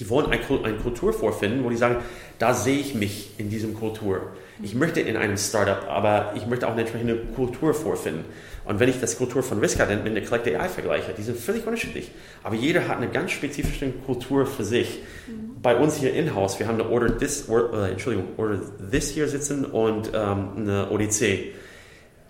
[0.01, 1.97] die wollen eine Kultur vorfinden, wo die sagen,
[2.39, 4.31] da sehe ich mich in diesem Kultur.
[4.63, 8.25] Ich möchte in einem Startup, aber ich möchte auch eine entsprechende Kultur vorfinden.
[8.65, 11.67] Und wenn ich das Kultur von Riskadent mit der Collect AI vergleiche, die sind völlig
[11.67, 12.09] unterschiedlich.
[12.41, 15.03] Aber jeder hat eine ganz spezifische Kultur für sich.
[15.27, 15.61] Mhm.
[15.61, 19.27] Bei uns hier in-house, wir haben eine Order This, or, äh, Entschuldigung, Order This hier
[19.27, 21.53] sitzen und ähm, eine ODC.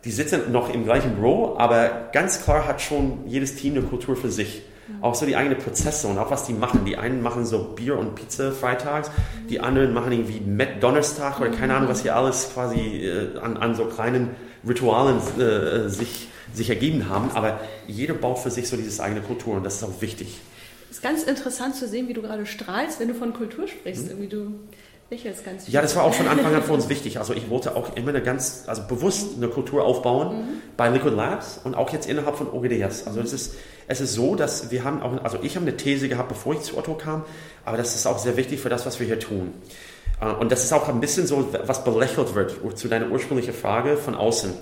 [0.04, 4.18] Die sitzen noch im gleichen Büro, aber ganz klar hat schon jedes Team eine Kultur
[4.18, 4.64] für sich.
[4.98, 5.04] Mhm.
[5.04, 6.86] Auch so die eigenen Prozesse und auch was die machen.
[6.86, 9.48] Die einen machen so Bier und Pizza freitags, mhm.
[9.48, 13.58] die anderen machen irgendwie Met Donnerstag oder keine Ahnung, was hier alles quasi äh, an,
[13.58, 14.30] an so kleinen
[14.68, 17.32] Ritualen äh, sich, sich ergeben haben.
[17.34, 20.40] Aber jeder baut für sich so diese eigene Kultur und das ist auch wichtig.
[20.90, 24.06] Es ist ganz interessant zu sehen, wie du gerade strahlst, wenn du von Kultur sprichst.
[24.06, 24.10] Mhm.
[24.10, 24.60] Irgendwie du
[25.12, 25.74] lächelst ganz viel.
[25.74, 27.20] Ja, das war auch von Anfang an für uns wichtig.
[27.20, 30.48] Also ich wollte auch immer eine ganz, also bewusst eine Kultur aufbauen mhm.
[30.78, 33.06] bei Liquid Labs und auch jetzt innerhalb von OGDS.
[33.06, 33.56] Also es ist,
[33.92, 36.62] es ist so, dass wir haben auch, also ich habe eine These gehabt, bevor ich
[36.62, 37.26] zu Otto kam,
[37.66, 39.54] aber das ist auch sehr wichtig für das, was wir hier tun.
[40.22, 43.98] Äh, und das ist auch ein bisschen so, was belächelt wird, zu deiner ursprünglichen Frage
[43.98, 44.54] von außen.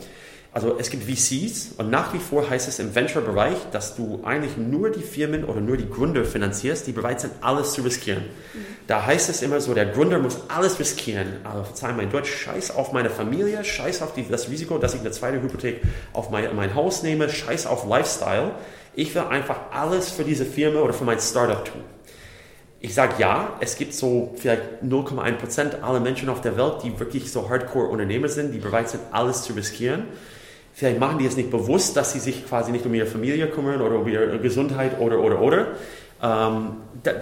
[0.51, 4.57] Also es gibt VCs und nach wie vor heißt es im Venture-Bereich, dass du eigentlich
[4.57, 8.23] nur die Firmen oder nur die Gründer finanzierst, die bereit sind, alles zu riskieren.
[8.23, 8.65] Mhm.
[8.87, 11.27] Da heißt es immer so, der Gründer muss alles riskieren.
[11.43, 15.01] Also verzeih mein Deutsch, scheiß auf meine Familie, scheiß auf die, das Risiko, dass ich
[15.01, 18.53] eine zweite Hypothek auf mein, mein Haus nehme, scheiß auf Lifestyle.
[18.99, 21.79] Ich will einfach alles für diese Firma oder für mein Startup tun.
[22.81, 27.31] Ich sage ja, es gibt so vielleicht 0,1% aller Menschen auf der Welt, die wirklich
[27.31, 30.03] so Hardcore-Unternehmer sind, die bereit sind, alles zu riskieren.
[30.73, 33.79] Vielleicht machen die es nicht bewusst, dass sie sich quasi nicht um ihre Familie kümmern
[33.79, 35.67] oder um ihre Gesundheit oder, oder, oder.
[36.21, 36.71] Ähm,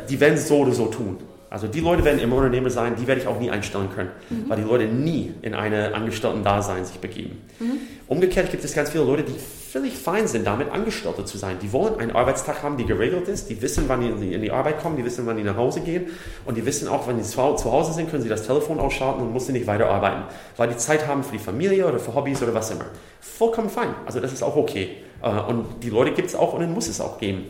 [0.10, 1.18] die werden es so oder so tun.
[1.50, 4.50] Also die Leute werden immer Unternehmer sein, die werde ich auch nie einstellen können, mhm.
[4.50, 7.42] weil die Leute nie in eine Angestellten-Dasein sich begeben.
[7.60, 7.80] Mhm.
[8.08, 9.36] Umgekehrt gibt es ganz viele Leute, die
[9.72, 11.58] völlig fein sind, damit Angestellte zu sein.
[11.62, 14.82] Die wollen einen Arbeitstag haben, der geregelt ist, die wissen, wann die in die Arbeit
[14.82, 16.08] kommen, die wissen, wann die nach Hause gehen
[16.46, 19.34] und die wissen auch, wenn sie zu Hause sind, können sie das Telefon ausschalten und
[19.34, 20.24] müssen nicht weiter arbeiten,
[20.56, 22.86] weil die Zeit haben für die Familie oder für Hobbys oder was immer.
[23.20, 24.90] Vollkommen fein, also das ist auch okay.
[25.22, 27.46] Äh, und die Leute gibt es auch und dann muss es auch geben.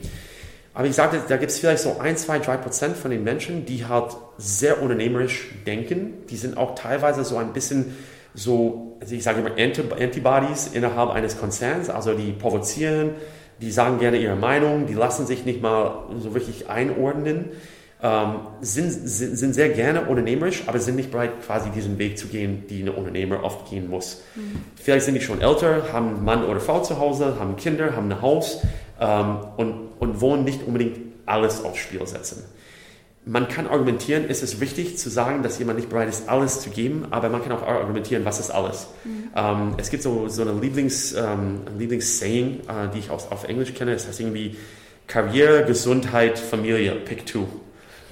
[0.77, 3.65] Aber ich sagte, da gibt es vielleicht so ein, zwei, drei Prozent von den Menschen,
[3.65, 6.13] die halt sehr unternehmerisch denken.
[6.29, 7.97] Die sind auch teilweise so ein bisschen
[8.35, 11.89] so, also ich sage immer Antibodies innerhalb eines Konzerns.
[11.89, 13.15] Also die provozieren,
[13.59, 17.45] die sagen gerne ihre Meinung, die lassen sich nicht mal so wirklich einordnen.
[17.99, 22.27] Ähm, sind, sind, sind, sehr gerne unternehmerisch, aber sind nicht bereit, quasi diesen Weg zu
[22.27, 24.21] gehen, die ein Unternehmer oft gehen muss.
[24.35, 24.61] Mhm.
[24.75, 28.21] Vielleicht sind die schon älter, haben Mann oder Frau zu Hause, haben Kinder, haben ein
[28.21, 28.61] Haus
[28.99, 32.43] ähm, und und wollen nicht unbedingt alles aufs Spiel setzen.
[33.25, 36.69] Man kann argumentieren, ist es wichtig zu sagen, dass jemand nicht bereit ist, alles zu
[36.69, 38.87] geben, aber man kann auch argumentieren, was ist alles.
[39.03, 39.29] Mhm.
[39.35, 43.73] Ähm, es gibt so, so eine Lieblings, ähm, Lieblings-Saying, äh, die ich auch auf Englisch
[43.73, 44.55] kenne, das heißt irgendwie
[45.07, 47.47] Karriere, Gesundheit, Familie, pick two.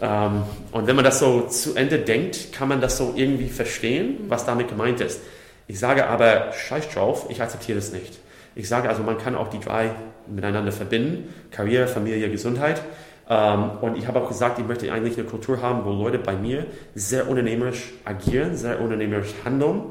[0.01, 4.25] Ähm, und wenn man das so zu Ende denkt, kann man das so irgendwie verstehen,
[4.27, 5.21] was damit gemeint ist.
[5.67, 8.19] Ich sage aber, scheiß drauf, ich akzeptiere das nicht.
[8.55, 9.91] Ich sage also, man kann auch die drei
[10.27, 12.81] miteinander verbinden, Karriere, Familie, Gesundheit.
[13.29, 16.35] Ähm, und ich habe auch gesagt, ich möchte eigentlich eine Kultur haben, wo Leute bei
[16.35, 19.81] mir sehr unternehmerisch agieren, sehr unternehmerisch handeln,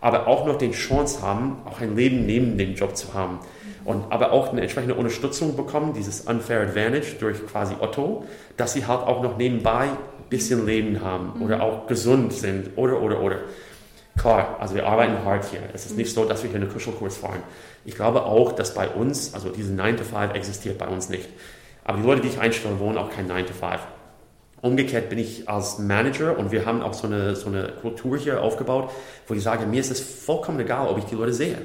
[0.00, 3.38] aber auch noch den Chance haben, auch ein Leben neben dem Job zu haben.
[3.84, 8.24] Und aber auch eine entsprechende Unterstützung bekommen, dieses Unfair Advantage durch quasi Otto,
[8.56, 11.42] dass sie halt auch noch nebenbei ein bisschen Leben haben mhm.
[11.42, 13.38] oder auch gesund sind oder, oder, oder.
[14.18, 15.60] Klar, also wir arbeiten hart hier.
[15.72, 17.42] Es ist nicht so, dass wir hier einen Kuschelkurs fahren.
[17.84, 21.28] Ich glaube auch, dass bei uns, also diese 9 to 5 existiert bei uns nicht.
[21.84, 23.80] Aber die Leute, die ich einstelle, wollen auch kein 9 to 5.
[24.60, 28.42] Umgekehrt bin ich als Manager und wir haben auch so eine, so eine Kultur hier
[28.42, 28.90] aufgebaut,
[29.26, 31.58] wo ich sage, mir ist es vollkommen egal, ob ich die Leute sehe.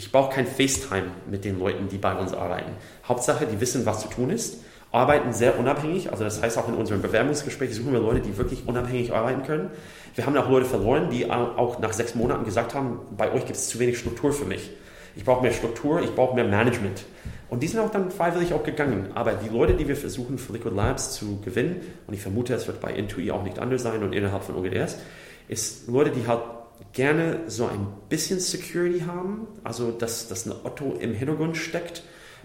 [0.00, 2.70] Ich brauche kein FaceTime mit den Leuten, die bei uns arbeiten.
[3.06, 6.10] Hauptsache, die wissen, was zu tun ist, arbeiten sehr unabhängig.
[6.10, 9.68] Also das heißt auch in unserem Bewerbungsgespräch suchen wir Leute, die wirklich unabhängig arbeiten können.
[10.14, 13.58] Wir haben auch Leute verloren, die auch nach sechs Monaten gesagt haben, bei euch gibt
[13.58, 14.70] es zu wenig Struktur für mich.
[15.16, 17.04] Ich brauche mehr Struktur, ich brauche mehr Management.
[17.50, 19.10] Und die sind auch dann freiwillig auch gegangen.
[19.14, 22.66] Aber die Leute, die wir versuchen für Liquid Labs zu gewinnen, und ich vermute, es
[22.66, 24.96] wird bei Intui auch nicht anders sein und innerhalb von OGDS,
[25.46, 26.40] ist Leute, die halt
[26.92, 32.02] gerne so ein bisschen Security haben, also dass, dass ein Otto im Hintergrund steckt,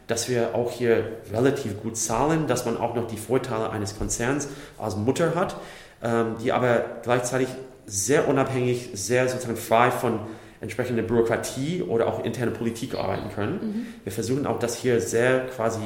[0.07, 4.47] dass wir auch hier relativ gut zahlen, dass man auch noch die Vorteile eines Konzerns
[4.77, 5.55] als Mutter hat,
[6.03, 7.47] ähm, die aber gleichzeitig
[7.87, 10.19] sehr unabhängig, sehr sozusagen frei von
[10.61, 13.53] entsprechende Bürokratie oder auch interne Politik arbeiten können.
[13.53, 13.85] Mhm.
[14.03, 15.81] Wir versuchen auch das hier sehr quasi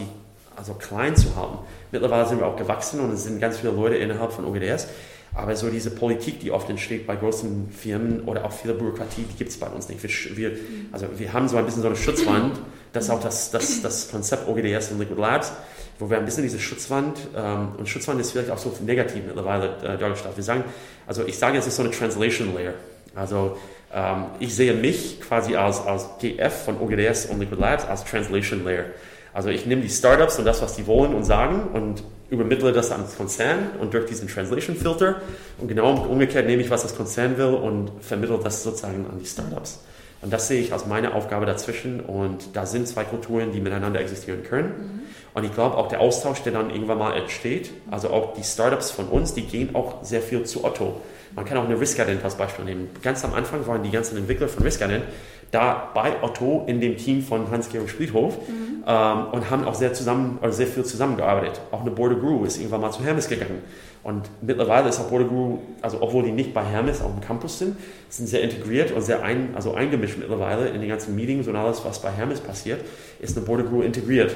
[0.56, 1.58] also klein zu halten.
[1.92, 4.88] Mittlerweile sind wir auch gewachsen und es sind ganz viele Leute innerhalb von OGDS.
[5.34, 9.38] Aber so diese Politik, die oft entsteht bei großen Firmen oder auch viel Bürokratie, die
[9.38, 10.02] gibt es bei uns nicht.
[10.02, 10.60] Wir, wir,
[10.92, 12.60] also wir haben so ein bisschen so eine Schutzwand,
[12.94, 15.52] das ist auch das, das, das Konzept OGDS und Liquid Labs,
[16.00, 19.76] wo wir ein bisschen diese Schutzwand, ähm, und Schutzwand ist vielleicht auch so negativ mittlerweile
[19.84, 20.36] äh, dargestellt.
[20.36, 20.64] Wir sagen,
[21.06, 22.74] also ich sage, es ist so eine Translation Layer.
[23.14, 23.58] Also
[23.94, 28.64] ähm, ich sehe mich quasi als, als GF von OGDS und Liquid Labs als Translation
[28.64, 28.86] Layer.
[29.34, 32.92] Also ich nehme die Startups und das, was die wollen und sagen und übermittle das
[32.92, 35.22] ans Konzern und durch diesen Translation Filter
[35.58, 39.26] und genau umgekehrt nehme ich, was das Konzern will und vermittle das sozusagen an die
[39.26, 39.80] Startups.
[40.22, 44.02] Und das sehe ich als meine Aufgabe dazwischen und da sind zwei Kulturen, die miteinander
[44.02, 44.68] existieren können.
[44.68, 45.00] Mhm.
[45.34, 48.92] Und ich glaube auch der Austausch, der dann irgendwann mal entsteht, also auch die Startups
[48.92, 51.02] von uns, die gehen auch sehr viel zu Otto.
[51.36, 52.90] Man kann auch eine Riskadent als Beispiel nehmen.
[53.02, 55.04] Ganz am Anfang waren die ganzen Entwickler von Riskadent
[55.52, 58.84] da bei Otto in dem Team von Hans-Georg Spliethof mhm.
[58.86, 61.62] ähm, und haben auch sehr, zusammen, also sehr viel zusammengearbeitet.
[61.72, 63.62] Auch eine Border Guru ist irgendwann mal zu Hermes gegangen.
[64.04, 67.60] Und mittlerweile ist auch Border Guru, also obwohl die nicht bei Hermes auf dem Campus
[67.60, 67.78] sind,
[68.10, 71.84] sind sehr integriert und sehr ein, also eingemischt mittlerweile in die ganzen Meetings und alles,
[71.84, 72.82] was bei Hermes passiert,
[73.20, 74.36] ist eine Border Guru integriert.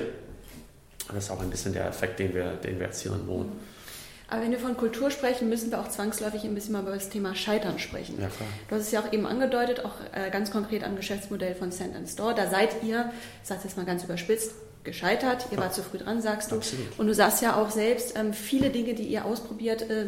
[1.07, 3.51] das ist auch ein bisschen der Effekt, den wir, den wir erzielen wollen.
[4.33, 7.09] Aber wenn wir von Kultur sprechen, müssen wir auch zwangsläufig ein bisschen mal über das
[7.09, 8.19] Thema Scheitern sprechen.
[8.19, 8.29] Ja.
[8.67, 11.95] Du hast es ja auch eben angedeutet, auch äh, ganz konkret am Geschäftsmodell von Send
[11.95, 12.33] and Store.
[12.33, 13.11] Da seid ihr,
[13.43, 14.53] ich sage es jetzt mal ganz überspitzt,
[14.83, 15.45] gescheitert.
[15.51, 16.55] Ihr wart zu früh dran, sagst du.
[16.55, 16.97] Absolut.
[16.97, 20.07] Und du sagst ja auch selbst, ähm, viele Dinge, die ihr ausprobiert, äh,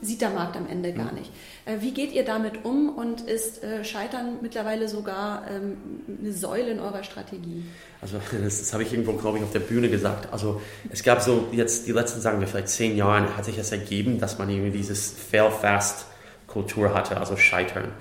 [0.00, 1.30] sieht der Markt am Ende gar nicht.
[1.64, 5.76] Äh, wie geht ihr damit um und ist äh, Scheitern mittlerweile sogar ähm,
[6.20, 7.64] eine Säule in eurer Strategie?
[8.00, 10.32] Also das, das habe ich irgendwo, glaube ich, auf der Bühne gesagt.
[10.32, 13.72] Also es gab so jetzt die letzten, sagen wir vielleicht zehn Jahren, hat sich es
[13.72, 17.92] ergeben, dass man irgendwie dieses Fail-Fast-Kultur hatte, also Scheitern.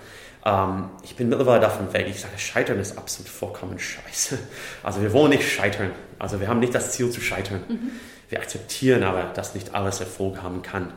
[0.45, 2.07] Ähm, ich bin mittlerweile davon weg.
[2.09, 4.37] Ich sage, Scheitern ist absolut vollkommen scheiße.
[4.83, 5.91] Also wir wollen nicht scheitern.
[6.19, 7.63] Also wir haben nicht das Ziel zu scheitern.
[7.67, 7.91] Mhm.
[8.29, 10.93] Wir akzeptieren aber, dass nicht alles Erfolg haben kann.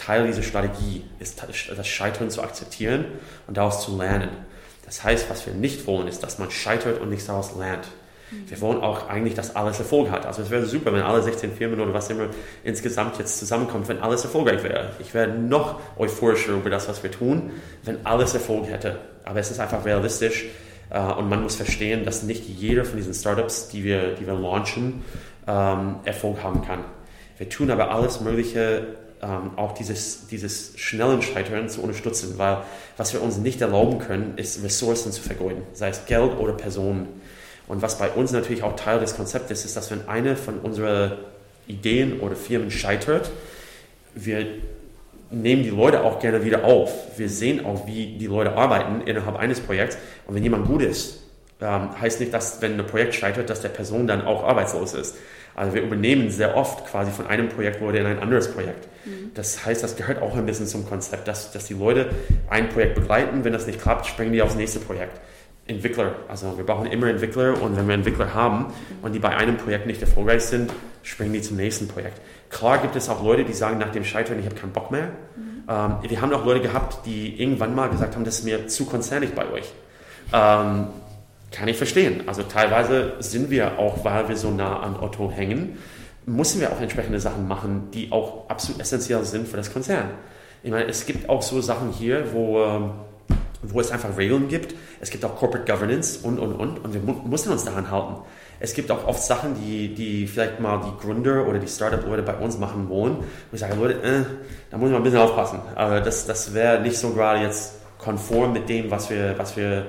[0.00, 1.42] Teil dieser Strategie ist,
[1.76, 3.04] das Scheitern zu akzeptieren
[3.46, 4.30] und daraus zu lernen.
[4.86, 7.86] Das heißt, was wir nicht wollen, ist, dass man scheitert und nichts daraus lernt.
[8.46, 10.24] Wir wollen auch eigentlich, dass alles Erfolg hat.
[10.24, 12.28] Also es wäre super, wenn alle 16 Firmen oder was immer
[12.62, 14.92] insgesamt jetzt zusammenkommt, wenn alles erfolgreich wäre.
[15.00, 17.50] Ich wäre noch euphorischer über das, was wir tun,
[17.84, 18.98] wenn alles Erfolg hätte.
[19.24, 20.46] Aber es ist einfach realistisch
[20.90, 24.34] äh, und man muss verstehen, dass nicht jeder von diesen Startups, die wir, die wir
[24.34, 25.02] launchen,
[25.46, 26.84] ähm, Erfolg haben kann.
[27.36, 28.86] Wir tun aber alles Mögliche,
[29.22, 32.58] ähm, auch dieses, dieses schnellen Scheitern zu unterstützen, weil
[32.96, 37.08] was wir uns nicht erlauben können, ist Ressourcen zu vergeuden, sei es Geld oder Personen.
[37.68, 41.12] Und was bei uns natürlich auch Teil des Konzeptes ist, dass wenn eine von unseren
[41.68, 43.30] Ideen oder Firmen scheitert,
[44.14, 44.46] wir
[45.30, 46.92] nehmen die Leute auch gerne wieder auf.
[47.16, 49.96] Wir sehen auch, wie die Leute arbeiten innerhalb eines Projekts.
[50.26, 51.22] Und wenn jemand gut ist,
[51.60, 55.16] ähm, heißt nicht, dass wenn ein Projekt scheitert, dass der Person dann auch arbeitslos ist.
[55.54, 58.88] Also wir übernehmen sehr oft quasi von einem Projekt Leute in ein anderes Projekt.
[59.04, 59.32] Mhm.
[59.34, 62.10] Das heißt, das gehört auch ein bisschen zum Konzept, dass, dass die Leute
[62.48, 65.20] ein Projekt begleiten, wenn das nicht klappt, springen die aufs nächste Projekt.
[65.66, 68.72] Entwickler, also wir brauchen immer Entwickler und wenn wir Entwickler haben
[69.02, 70.72] und die bei einem Projekt nicht erfolgreich sind,
[71.02, 72.20] springen die zum nächsten Projekt.
[72.50, 75.08] Klar gibt es auch Leute, die sagen nach dem Scheitern, ich habe keinen Bock mehr.
[75.36, 75.62] Mhm.
[75.68, 78.84] Ähm, wir haben auch Leute gehabt, die irgendwann mal gesagt haben, das ist mir zu
[78.84, 79.72] konzernig bei euch.
[80.32, 80.88] Ähm,
[81.50, 82.24] kann ich verstehen.
[82.26, 85.78] Also teilweise sind wir auch, weil wir so nah an Otto hängen,
[86.26, 90.10] müssen wir auch entsprechende Sachen machen, die auch absolut essentiell sind für das Konzern.
[90.62, 92.90] Ich meine, es gibt auch so Sachen hier, wo, ähm,
[93.62, 94.74] wo es einfach Regeln gibt.
[95.00, 96.84] Es gibt auch Corporate Governance und, und, und.
[96.84, 98.16] Und wir müssen uns daran halten.
[98.62, 102.34] Es gibt auch oft Sachen, die, die vielleicht mal die Gründer oder die Startup-Leute bei
[102.36, 103.16] uns machen wollen.
[103.16, 104.24] Und ich sage, Leute, äh,
[104.70, 105.60] da muss man ein bisschen aufpassen.
[105.74, 109.86] Aber das, das wäre nicht so gerade jetzt konform mit dem, was wir, was wir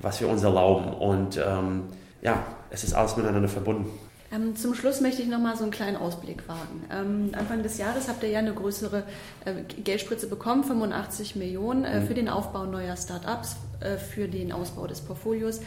[0.00, 0.92] was wir uns erlauben.
[0.92, 1.84] Und ähm,
[2.22, 3.86] ja, es ist alles miteinander verbunden.
[4.34, 6.84] Ähm, zum Schluss möchte ich noch mal so einen kleinen Ausblick wagen.
[6.90, 9.04] Ähm, Anfang des Jahres habt ihr ja eine größere
[9.44, 12.06] äh, Geldspritze bekommen, 85 Millionen äh, mhm.
[12.06, 15.60] für den Aufbau neuer Start-ups, äh, für den Ausbau des Portfolios.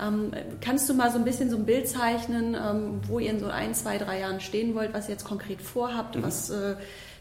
[0.00, 3.40] Ähm, kannst du mal so ein bisschen so ein Bild zeichnen, ähm, wo ihr in
[3.40, 6.16] so ein, zwei, drei Jahren stehen wollt, was ihr jetzt konkret vorhabt?
[6.16, 6.22] Mhm.
[6.22, 6.76] Was, äh,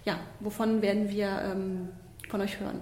[0.06, 1.90] ja, wovon werden wir ähm,
[2.30, 2.80] von euch hören?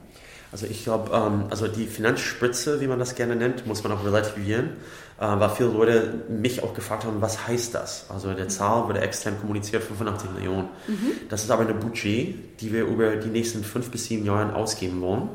[0.52, 4.04] Also ich glaube, ähm, also die Finanzspritze, wie man das gerne nennt, muss man auch
[4.04, 4.72] relativieren,
[5.20, 8.06] äh, weil viele Leute mich auch gefragt haben, was heißt das?
[8.10, 10.70] Also der Zahl wurde extern kommuniziert, 85 Millionen.
[10.88, 11.12] Mhm.
[11.30, 15.02] Das ist aber eine Budget, die wir über die nächsten fünf bis sieben Jahre ausgeben
[15.02, 15.30] wollen.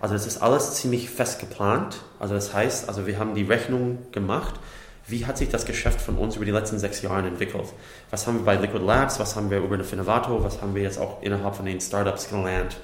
[0.00, 2.00] Also das ist alles ziemlich fest geplant.
[2.18, 4.54] Also das heißt, also wir haben die Rechnung gemacht.
[5.08, 7.66] Wie hat sich das Geschäft von uns über die letzten sechs Jahre entwickelt?
[8.10, 9.18] Was haben wir bei Liquid Labs?
[9.18, 10.42] Was haben wir über eine Finnovato?
[10.44, 12.76] Was haben wir jetzt auch innerhalb von den Startups gelernt?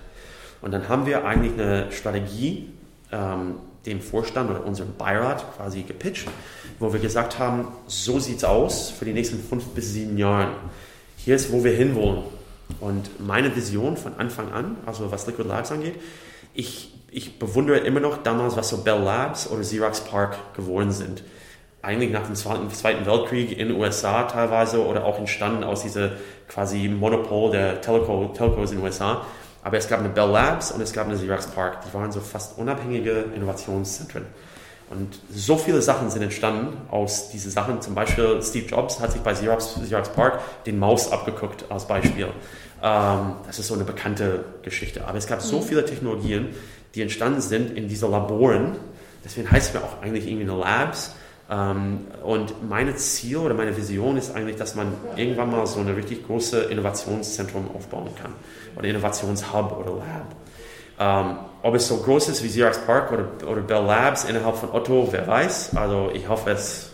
[0.61, 2.69] Und dann haben wir eigentlich eine Strategie,
[3.13, 3.57] ähm,
[3.87, 6.29] dem Vorstand oder unserem Beirat quasi gepitcht,
[6.79, 10.51] wo wir gesagt haben, so sieht es aus für die nächsten fünf bis sieben Jahre.
[11.17, 12.23] Hier ist, wo wir hinwollen.
[12.81, 15.95] Und meine Vision von Anfang an, also was Liquid Labs angeht,
[16.55, 21.23] ich, ich bewundere immer noch damals, was so Bell Labs oder Xerox Park geworden sind.
[21.81, 26.11] Eigentlich nach dem Zweiten Weltkrieg in den USA teilweise oder auch entstanden aus dieser
[26.49, 29.25] quasi Monopol der Telco, Telcos in den USA.
[29.63, 31.79] Aber es gab eine Bell Labs und es gab eine Xerox Park.
[31.87, 34.25] Die waren so fast unabhängige Innovationszentren.
[34.91, 37.83] Und so viele Sachen sind entstanden aus diesen Sachen.
[37.83, 42.29] Zum Beispiel Steve Jobs hat sich bei Xerox, Xerox Park den Maus abgeguckt als Beispiel.
[42.83, 45.07] Ähm, das ist so eine bekannte Geschichte.
[45.07, 45.63] Aber es gab so mhm.
[45.63, 46.49] viele Technologien,
[46.95, 48.77] die entstanden sind in diesen Laboren.
[49.25, 51.13] Deswegen heißt es mir auch eigentlich irgendwie eine Labs.
[51.51, 55.89] Ähm, und mein Ziel oder meine Vision ist eigentlich, dass man irgendwann mal so ein
[55.89, 58.33] richtig großes Innovationszentrum aufbauen kann.
[58.77, 60.37] Oder Innovationshub oder Lab.
[61.01, 64.71] Ähm, ob es so groß ist wie Xerox Park oder, oder Bell Labs innerhalb von
[64.73, 65.77] Otto, wer weiß.
[65.77, 66.93] Also ich hoffe, es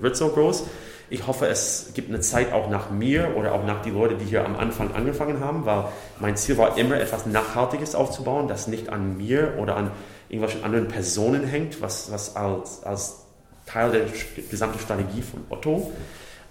[0.00, 0.64] wird so groß.
[1.08, 4.24] Ich hoffe, es gibt eine Zeit auch nach mir oder auch nach die Leute, die
[4.24, 5.84] hier am Anfang angefangen haben, weil
[6.18, 9.92] mein Ziel war immer, etwas Nachhaltiges aufzubauen, das nicht an mir oder an
[10.28, 13.25] irgendwelchen anderen Personen hängt, was, was als, als
[13.66, 14.06] Teil der
[14.50, 15.92] gesamten Strategie von Otto.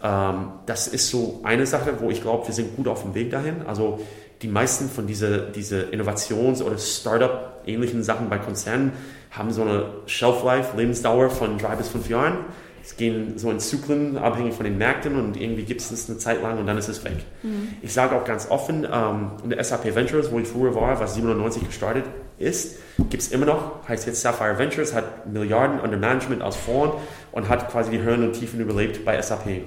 [0.04, 3.32] Ähm, das ist so eine Sache, wo ich glaube, wir sind gut auf dem Weg
[3.32, 3.66] dahin.
[3.66, 4.00] Also
[4.42, 8.92] die meisten von diesen diese Innovations- oder Startup-ähnlichen Sachen bei Konzernen
[9.32, 12.38] haben so eine Shelf-Life, Lebensdauer von drei bis fünf Jahren.
[12.86, 16.20] Es gehen so in Zyklen, abhängig von den Märkten und irgendwie gibt es es eine
[16.20, 17.18] Zeit lang und dann ist es weg.
[17.42, 17.70] Mhm.
[17.82, 21.16] Ich sage auch ganz offen, ähm, in der SAP Ventures, wo ich früher war, was
[21.16, 22.04] 97 gestartet
[22.38, 22.78] ist,
[23.10, 26.98] gibt es immer noch, heißt jetzt Sapphire Ventures, hat Milliarden under Management als Fonds
[27.32, 29.64] und hat quasi die Höhen und Tiefen überlebt bei SAP.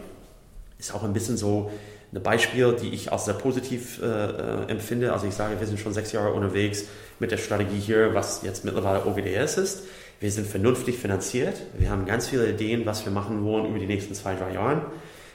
[0.78, 1.72] Ist auch ein bisschen so
[2.14, 5.12] ein Beispiel, die ich als sehr positiv äh, äh, empfinde.
[5.12, 6.84] Also ich sage, wir sind schon sechs Jahre unterwegs
[7.18, 9.82] mit der Strategie hier, was jetzt mittlerweile OGDS ist.
[10.20, 11.62] Wir sind vernünftig finanziert.
[11.78, 14.86] Wir haben ganz viele Ideen, was wir machen wollen über die nächsten zwei, drei Jahre.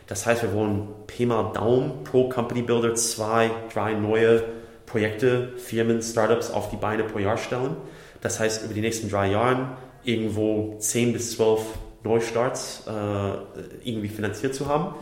[0.08, 4.44] Das heißt, wir wollen Pi mal Daumen pro Company Builder zwei, drei neue
[4.86, 7.78] Projekte, Firmen, Startups auf die Beine pro Jahr stellen.
[8.20, 9.70] Das heißt, über die nächsten drei Jahre
[10.04, 11.62] irgendwo zehn bis zwölf
[12.04, 14.96] Neustarts äh, irgendwie finanziert zu haben.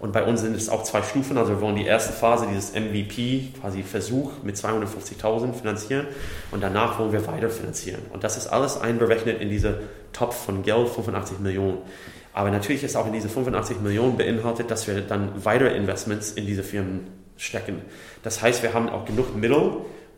[0.00, 1.36] Und bei uns sind es auch zwei Stufen.
[1.36, 6.06] Also wir wollen die erste Phase, dieses MVP, quasi Versuch mit 250.000 finanzieren
[6.50, 8.00] und danach wollen wir weiter finanzieren.
[8.10, 9.80] Und das ist alles einberechnet in diese
[10.12, 11.78] Topf von Geld, 85 Millionen.
[12.32, 16.46] Aber natürlich ist auch in diese 85 Millionen beinhaltet, dass wir dann weitere Investments in
[16.46, 17.82] diese Firmen stecken.
[18.22, 19.72] Das heißt, wir haben auch genug Mittel,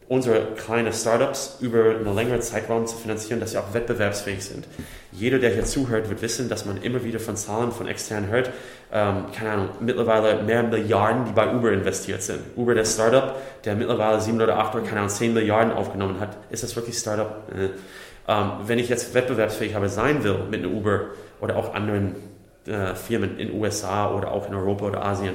[0.08, 4.66] unsere kleinen Startups über einen längeren Zeitraum zu finanzieren, dass sie auch wettbewerbsfähig sind.
[5.10, 8.50] Jeder, der hier zuhört, wird wissen, dass man immer wieder von Zahlen von externen hört.
[8.94, 12.40] Ähm, keine Ahnung, mittlerweile mehr Milliarden, die bei Uber investiert sind.
[12.56, 13.34] Uber, der Startup,
[13.64, 16.36] der mittlerweile sieben oder acht oder keine Ahnung, zehn Milliarden aufgenommen hat.
[16.50, 17.42] Ist das wirklich Startup?
[17.56, 17.70] Äh,
[18.28, 21.06] ähm, wenn ich jetzt wettbewerbsfähig aber sein will mit einem Uber
[21.40, 22.16] oder auch anderen
[22.66, 25.34] äh, Firmen in den USA oder auch in Europa oder Asien,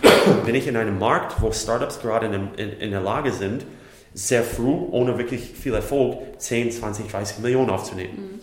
[0.46, 3.66] bin ich in einem Markt, wo Startups gerade in, in, in der Lage sind,
[4.14, 8.14] sehr früh, ohne wirklich viel Erfolg, 10, 20, 30 Millionen aufzunehmen.
[8.16, 8.40] Mhm.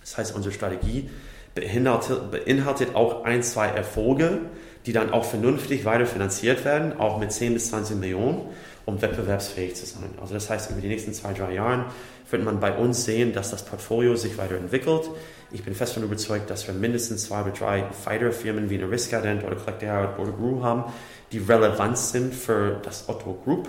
[0.00, 1.29] Das heißt, unsere Strategie beinhaltet,
[1.60, 4.40] beinhaltet auch ein, zwei Erfolge,
[4.86, 8.42] die dann auch vernünftig weiter finanziert werden, auch mit 10 bis 20 Millionen,
[8.86, 10.10] um wettbewerbsfähig zu sein.
[10.20, 11.86] Also das heißt, über die nächsten zwei, drei Jahre
[12.30, 15.10] wird man bei uns sehen, dass das Portfolio sich weiterentwickelt.
[15.52, 18.90] Ich bin fest davon überzeugt, dass wir mindestens zwei oder drei weitere Firmen wie eine
[18.90, 20.84] Riskadent oder Collector oder Guru haben,
[21.32, 23.68] die relevant sind für das Otto Group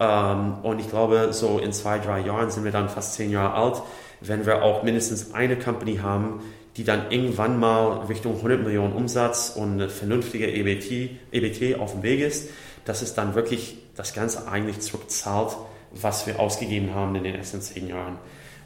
[0.00, 3.54] ähm, und ich glaube, so in zwei, drei Jahren sind wir dann fast zehn Jahre
[3.54, 3.82] alt,
[4.22, 6.40] wenn wir auch mindestens eine Company haben,
[6.80, 12.02] die dann irgendwann mal Richtung 100 Millionen Umsatz und eine vernünftige EBT, EBT auf dem
[12.02, 12.48] Weg ist,
[12.86, 15.58] dass es dann wirklich das Ganze eigentlich zurückzahlt,
[15.90, 18.16] was wir ausgegeben haben in den ersten zehn Jahren.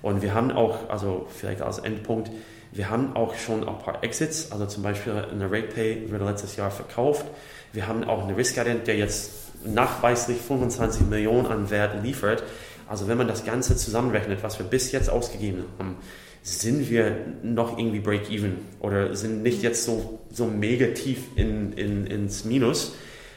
[0.00, 2.30] Und wir haben auch, also vielleicht als Endpunkt,
[2.70, 6.70] wir haben auch schon ein paar Exits, also zum Beispiel eine RatePay wurde letztes Jahr
[6.70, 7.26] verkauft.
[7.72, 9.32] Wir haben auch eine Riskadent, der jetzt
[9.64, 12.44] nachweislich 25 Millionen an Wert liefert.
[12.88, 15.96] Also wenn man das Ganze zusammenrechnet, was wir bis jetzt ausgegeben haben,
[16.44, 22.06] sind wir noch irgendwie break-even oder sind nicht jetzt so, so mega tief in, in,
[22.06, 22.94] ins Minus.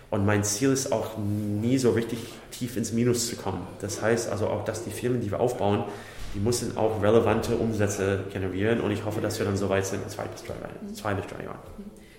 [0.09, 2.19] Und mein Ziel ist auch nie so richtig
[2.51, 3.65] tief ins Minus zu kommen.
[3.79, 5.85] Das heißt also auch, dass die Firmen, die wir aufbauen,
[6.33, 10.03] die müssen auch relevante Umsätze generieren und ich hoffe, dass wir dann so weit sind
[10.03, 10.53] in zwei bis drei,
[10.93, 11.59] zwei bis drei Jahren.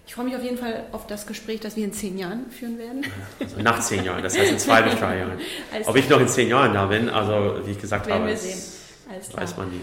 [0.06, 2.78] Ich freue mich auf jeden Fall auf das Gespräch, das wir in zehn Jahren führen
[2.78, 3.04] werden.
[3.40, 5.38] Also nach zehn Jahren, das heißt in zwei bis drei Jahren.
[5.84, 9.68] Ob ich noch in zehn Jahren da bin, also wie ich gesagt habe, weiß man
[9.68, 9.82] nie.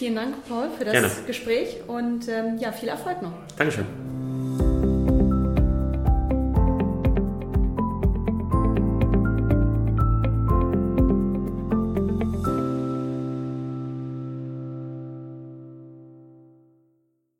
[0.00, 1.10] Vielen Dank, Paul, für das Gerne.
[1.26, 3.34] Gespräch und ähm, ja, viel Erfolg noch.
[3.58, 3.84] Dankeschön.